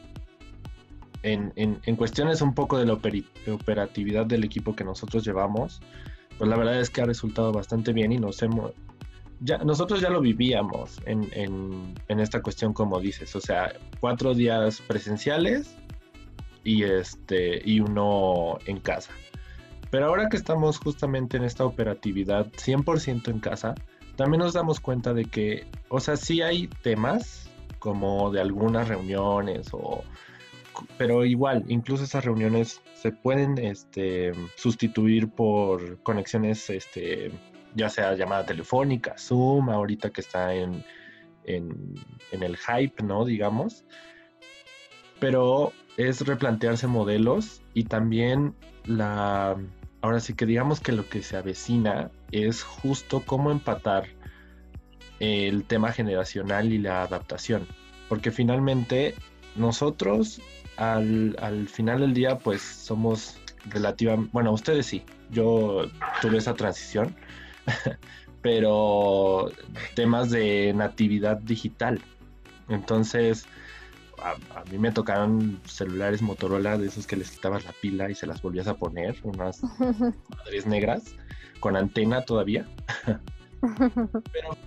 en, 1.22 1.54
en, 1.56 1.78
en 1.86 1.96
cuestiones 1.96 2.42
un 2.42 2.56
poco 2.56 2.80
de 2.80 2.88
la 2.88 2.94
operatividad 2.94 4.26
del 4.26 4.44
equipo 4.44 4.76
que 4.76 4.84
nosotros 4.84 5.24
llevamos, 5.24 5.82
pues 6.40 6.50
la 6.50 6.58
verdad 6.58 6.80
es 6.80 6.90
que 6.90 7.02
ha 7.02 7.06
resultado 7.06 7.52
bastante 7.52 7.94
bien 7.94 8.12
y 8.12 8.18
nos 8.18 8.42
hemos, 8.42 8.72
ya, 9.40 9.58
nosotros 9.60 10.02
ya 10.02 10.10
lo 10.10 10.22
vivíamos 10.22 11.00
en, 11.06 11.30
en, 11.34 12.20
esta 12.20 12.42
cuestión 12.42 12.74
como 12.74 13.00
dices, 13.00 13.36
o 13.36 13.42
sea, 13.42 13.74
cuatro 14.00 14.34
días 14.34 14.82
presenciales 14.82 15.76
y, 16.64 16.84
este, 16.84 17.62
y 17.64 17.80
uno 17.80 18.58
en 18.66 18.80
casa. 18.80 19.12
Pero 19.92 20.08
ahora 20.08 20.30
que 20.30 20.38
estamos 20.38 20.80
justamente 20.80 21.38
en 21.38 21.44
esta 21.44 21.66
operatividad 21.66 22.48
100% 22.48 23.30
en 23.30 23.40
casa, 23.40 23.76
también 24.16 24.40
nos 24.40 24.54
damos 24.54 24.80
cuenta 24.80 25.14
de 25.14 25.26
que, 25.26 25.68
o 25.90 26.00
sea, 26.00 26.18
sí 26.18 26.42
hay 26.42 26.68
temas 26.82 27.50
como 27.80 28.32
de 28.32 28.42
algunas 28.42 28.88
reuniones 28.88 29.68
o 29.72 30.04
pero 30.98 31.26
igual, 31.26 31.64
incluso 31.68 32.04
esas 32.04 32.26
reuniones 32.26 32.82
se 32.94 33.12
pueden 33.12 33.58
este, 33.58 34.34
sustituir 34.56 35.30
por 35.30 36.02
conexiones, 36.04 36.70
este, 36.70 37.32
ya 37.76 37.90
sea 37.90 38.16
llamada 38.16 38.46
telefónica, 38.46 39.16
Zoom, 39.18 39.70
ahorita 39.70 40.10
que 40.10 40.22
está 40.22 40.54
en, 40.54 40.84
en, 41.44 41.96
el 42.32 42.58
hype, 42.58 43.04
¿no? 43.04 43.26
Digamos. 43.26 43.86
Pero 45.20 45.74
es 45.98 46.22
replantearse 46.26 46.88
modelos 46.88 47.62
y 47.74 47.84
también 47.84 48.56
la... 48.86 49.56
Ahora 50.02 50.20
sí 50.20 50.36
que 50.36 50.46
digamos 50.46 50.80
que 50.80 50.92
lo 50.92 51.08
que 51.10 51.24
se 51.24 51.36
avecina 51.36 52.12
es 52.32 52.64
justo 52.64 53.24
cómo 53.26 53.52
empatar 53.52 54.06
el 55.20 55.64
tema 55.64 55.92
generacional 55.92 56.72
y 56.72 56.78
la 56.78 57.02
adaptación. 57.04 57.68
Porque 58.08 58.32
finalmente 58.32 59.16
nosotros 59.56 60.42
al, 60.78 61.36
al 61.42 61.68
final 61.68 62.02
del 62.02 62.14
día 62.14 62.38
pues 62.38 62.62
somos 62.62 63.40
relativamente, 63.70 64.30
bueno, 64.32 64.52
ustedes 64.52 64.86
sí, 64.86 65.04
yo 65.32 65.86
tuve 66.22 66.38
esa 66.38 66.54
transición, 66.54 67.16
pero 68.42 69.52
temas 69.96 70.30
de 70.30 70.74
natividad 70.76 71.38
digital. 71.38 72.02
Entonces, 72.70 73.46
a, 74.24 74.64
mí 74.72 74.78
me 74.78 74.92
tocaron 74.92 75.60
celulares 75.66 76.22
Motorola 76.22 76.78
de 76.78 76.88
esos 76.88 77.08
que 77.08 77.16
les 77.16 77.32
quitabas 77.32 77.66
la 77.66 77.74
pila 77.74 78.10
y 78.10 78.16
se 78.16 78.28
las 78.28 78.42
volvías 78.42 78.68
a 78.68 78.76
poner, 78.76 79.16
unas 79.24 79.62
madres 80.38 80.66
negras, 80.66 81.16
con 81.60 81.76
antena 81.76 82.22
todavía. 82.22 82.66
Pero 83.62 84.58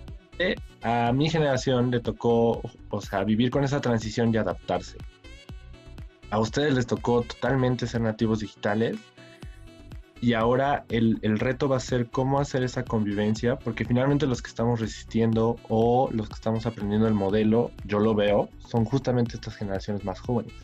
a 0.83 1.13
mi 1.13 1.29
generación 1.29 1.91
le 1.91 2.01
tocó, 2.01 2.63
o 2.91 3.01
sea, 3.01 3.25
vivir 3.25 3.51
con 3.51 3.65
esa 3.65 3.81
transición 3.81 4.33
y 4.33 4.37
adaptarse. 4.37 4.97
A 6.31 6.39
ustedes 6.39 6.75
les 6.75 6.87
tocó 6.87 7.23
totalmente 7.23 7.87
ser 7.87 8.03
nativos 8.03 8.41
digitales 8.41 8.97
y 10.21 10.33
ahora 10.33 10.85
el, 10.89 11.39
reto 11.39 11.69
va 11.69 11.77
a 11.77 11.81
ser 11.81 12.11
cómo 12.11 12.41
hacer 12.41 12.63
esa 12.63 12.85
convivencia, 12.85 13.57
porque 13.57 13.85
finalmente 13.85 14.27
los 14.27 14.43
que 14.43 14.49
estamos 14.49 14.81
resistiendo 14.81 15.57
o 15.69 16.09
los 16.13 16.29
que 16.29 16.35
estamos 16.35 16.67
aprendiendo 16.67 17.07
el 17.07 17.15
modelo, 17.15 17.71
yo 17.85 18.01
lo 18.01 18.15
veo, 18.15 18.49
son 18.59 18.85
justamente 18.85 19.37
estas 19.37 19.57
generaciones 19.57 20.05
más 20.05 20.21
jóvenes. 20.21 20.55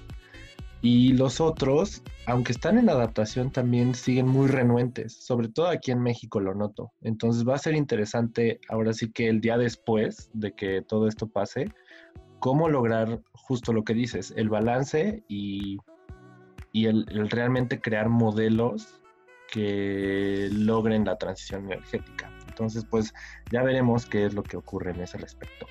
Y 0.82 1.14
los 1.14 1.40
otros, 1.40 2.02
aunque 2.26 2.52
están 2.52 2.78
en 2.78 2.90
adaptación, 2.90 3.50
también 3.50 3.94
siguen 3.94 4.26
muy 4.26 4.48
renuentes, 4.48 5.14
sobre 5.24 5.48
todo 5.48 5.68
aquí 5.68 5.92
en 5.92 6.02
México 6.02 6.40
lo 6.40 6.54
noto. 6.54 6.92
Entonces 7.00 7.48
va 7.48 7.54
a 7.54 7.58
ser 7.58 7.74
interesante 7.74 8.60
ahora 8.68 8.92
sí 8.92 9.10
que 9.10 9.28
el 9.28 9.40
día 9.40 9.56
después 9.56 10.30
de 10.34 10.52
que 10.52 10.82
todo 10.82 11.08
esto 11.08 11.26
pase, 11.26 11.72
cómo 12.38 12.68
lograr 12.68 13.22
justo 13.32 13.72
lo 13.72 13.84
que 13.84 13.94
dices, 13.94 14.34
el 14.36 14.50
balance 14.50 15.24
y, 15.28 15.78
el 16.74 17.30
realmente 17.30 17.80
crear 17.80 18.08
modelos 18.08 19.00
que 19.54 20.48
logren 20.50 21.04
la 21.04 21.16
transición 21.16 21.66
energética. 21.66 22.28
Entonces, 22.48 22.84
pues 22.84 23.14
ya 23.52 23.62
veremos 23.62 24.04
qué 24.04 24.26
es 24.26 24.34
lo 24.34 24.42
que 24.42 24.56
ocurre 24.56 24.90
en 24.90 25.00
ese 25.00 25.16
respecto. 25.16 25.66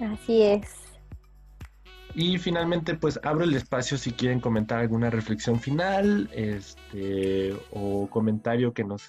Así 0.00 0.42
es. 0.42 0.62
Y 2.16 2.36
finalmente, 2.38 2.96
pues 2.96 3.20
abro 3.22 3.44
el 3.44 3.54
espacio 3.54 3.96
si 3.96 4.10
quieren 4.10 4.40
comentar 4.40 4.80
alguna 4.80 5.08
reflexión 5.08 5.60
final, 5.60 6.28
este, 6.32 7.56
o 7.70 8.08
comentario 8.10 8.74
que 8.74 8.82
nos 8.82 9.02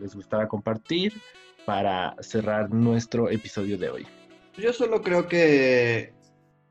les 0.00 0.14
gustara 0.14 0.48
compartir 0.48 1.20
para 1.66 2.16
cerrar 2.20 2.70
nuestro 2.70 3.28
episodio 3.28 3.76
de 3.76 3.90
hoy. 3.90 4.06
Yo 4.56 4.72
solo 4.72 5.02
creo 5.02 5.28
que, 5.28 6.14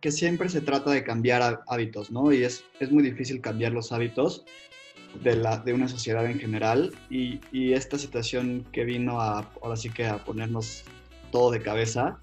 que 0.02 0.12
siempre 0.12 0.50
se 0.50 0.62
trata 0.62 0.90
de 0.90 1.04
cambiar 1.04 1.62
hábitos, 1.68 2.12
¿no? 2.12 2.34
Y 2.34 2.44
es, 2.44 2.64
es 2.80 2.92
muy 2.92 3.04
difícil 3.04 3.40
cambiar 3.40 3.74
los 3.74 3.92
hábitos, 3.92 4.44
de, 5.24 5.36
la, 5.36 5.58
de 5.58 5.74
una 5.74 5.88
sociedad 5.88 6.26
en 6.26 6.40
general 6.40 6.94
y, 7.10 7.40
y, 7.52 7.74
esta 7.74 7.98
situación 7.98 8.66
que 8.72 8.84
vino 8.84 9.22
a, 9.22 9.50
ahora 9.62 9.76
sí 9.76 9.90
que 9.90 10.06
a 10.06 10.24
ponernos 10.24 10.84
todo 11.32 11.52
de 11.52 11.62
cabeza, 11.62 12.20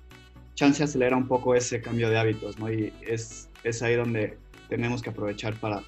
chance 0.55 0.83
acelera 0.83 1.17
un 1.17 1.27
poco 1.27 1.55
ese 1.55 1.81
cambio 1.81 2.09
de 2.11 2.19
hábitos, 2.19 2.59
¿no? 2.59 2.73
Y 2.73 2.93
es, 3.03 3.49
es 3.65 3.83
ahí 3.83 3.97
donde 3.97 4.39
tenemos 4.69 5.03
que 5.03 5.11
aprovechar 5.11 5.55
para 5.55 5.83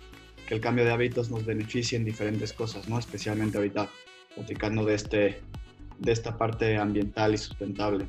que 0.46 0.54
el 0.54 0.60
cambio 0.60 0.84
de 0.84 0.92
hábitos 0.92 1.30
nos 1.30 1.44
beneficie 1.44 1.98
en 1.98 2.04
diferentes 2.04 2.52
cosas, 2.52 2.88
¿no? 2.88 2.98
Especialmente 2.98 3.58
ahorita 3.58 3.88
platicando 4.34 4.84
de, 4.84 4.94
este, 4.94 5.42
de 5.98 6.12
esta 6.12 6.36
parte 6.36 6.76
ambiental 6.76 7.34
y 7.34 7.38
sustentable. 7.38 8.06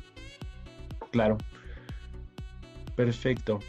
Claro. 1.10 1.38
Perfecto. 2.96 3.60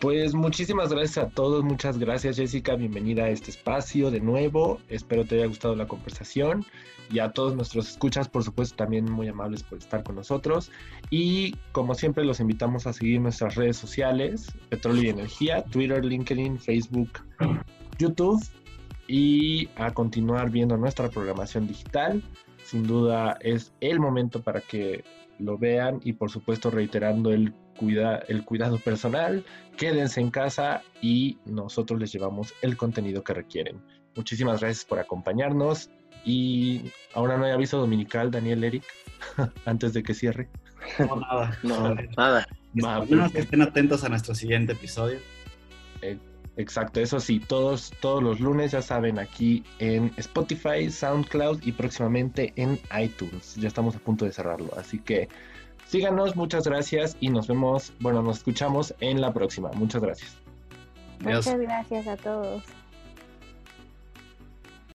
Pues 0.00 0.34
muchísimas 0.34 0.90
gracias 0.90 1.16
a 1.24 1.28
todos, 1.30 1.64
muchas 1.64 1.98
gracias 1.98 2.36
Jessica, 2.36 2.76
bienvenida 2.76 3.24
a 3.24 3.30
este 3.30 3.50
espacio 3.50 4.10
de 4.10 4.20
nuevo, 4.20 4.78
espero 4.90 5.24
te 5.24 5.36
haya 5.36 5.46
gustado 5.46 5.74
la 5.74 5.88
conversación 5.88 6.66
y 7.10 7.18
a 7.20 7.30
todos 7.30 7.56
nuestros 7.56 7.88
escuchas, 7.88 8.28
por 8.28 8.44
supuesto, 8.44 8.76
también 8.76 9.10
muy 9.10 9.26
amables 9.28 9.62
por 9.62 9.78
estar 9.78 10.02
con 10.02 10.16
nosotros 10.16 10.70
y 11.08 11.56
como 11.72 11.94
siempre 11.94 12.26
los 12.26 12.40
invitamos 12.40 12.86
a 12.86 12.92
seguir 12.92 13.22
nuestras 13.22 13.54
redes 13.54 13.78
sociales, 13.78 14.52
Petróleo 14.68 15.04
y 15.04 15.08
Energía, 15.08 15.64
Twitter, 15.64 16.04
LinkedIn, 16.04 16.58
Facebook, 16.58 17.24
YouTube 17.98 18.44
y 19.08 19.70
a 19.76 19.94
continuar 19.94 20.50
viendo 20.50 20.76
nuestra 20.76 21.08
programación 21.08 21.66
digital. 21.66 22.22
Sin 22.62 22.86
duda 22.86 23.38
es 23.40 23.72
el 23.80 23.98
momento 24.00 24.42
para 24.42 24.60
que 24.60 25.04
lo 25.38 25.58
vean 25.58 26.00
y 26.04 26.14
por 26.14 26.30
supuesto 26.30 26.70
reiterando 26.70 27.32
el 27.32 27.52
cuida, 27.78 28.18
el 28.28 28.44
cuidado 28.44 28.78
personal, 28.78 29.44
quédense 29.76 30.20
en 30.20 30.30
casa 30.30 30.82
y 31.00 31.38
nosotros 31.44 32.00
les 32.00 32.12
llevamos 32.12 32.54
el 32.62 32.76
contenido 32.76 33.22
que 33.22 33.34
requieren. 33.34 33.80
Muchísimas 34.14 34.60
gracias 34.60 34.84
por 34.84 34.98
acompañarnos 34.98 35.90
y 36.24 36.90
ahora 37.14 37.36
no 37.36 37.44
hay 37.44 37.52
aviso 37.52 37.78
dominical, 37.78 38.30
Daniel 38.30 38.64
Eric, 38.64 38.84
antes 39.64 39.92
de 39.92 40.02
que 40.02 40.14
cierre. 40.14 40.48
No, 40.98 41.16
nada. 41.16 41.58
No, 41.62 41.94
nada. 42.16 42.46
que 43.30 43.40
estén 43.40 43.62
atentos 43.62 44.04
a 44.04 44.08
nuestro 44.08 44.34
siguiente 44.34 44.72
episodio. 44.72 45.18
Eh, 46.02 46.18
exacto, 46.56 47.00
eso 47.00 47.20
sí, 47.20 47.40
todos, 47.40 47.92
todos 48.00 48.22
los 48.22 48.40
lunes, 48.40 48.72
ya 48.72 48.82
saben, 48.82 49.18
aquí 49.18 49.64
en 49.78 50.12
Spotify, 50.16 50.90
SoundCloud 50.90 51.62
y 51.64 51.72
próximamente 51.72 52.52
en 52.56 52.80
iTunes. 52.98 53.54
Ya 53.56 53.68
estamos 53.68 53.96
a 53.96 53.98
punto 53.98 54.24
de 54.24 54.32
cerrarlo, 54.32 54.70
así 54.76 54.98
que 54.98 55.28
Síganos, 55.88 56.34
muchas 56.34 56.66
gracias 56.66 57.16
y 57.20 57.28
nos 57.28 57.46
vemos, 57.46 57.92
bueno, 58.00 58.20
nos 58.20 58.38
escuchamos 58.38 58.92
en 59.00 59.20
la 59.20 59.32
próxima. 59.32 59.70
Muchas 59.72 60.02
gracias. 60.02 60.36
Muchas 61.20 61.58
gracias 61.58 62.06
a 62.08 62.16
todos. 62.16 62.64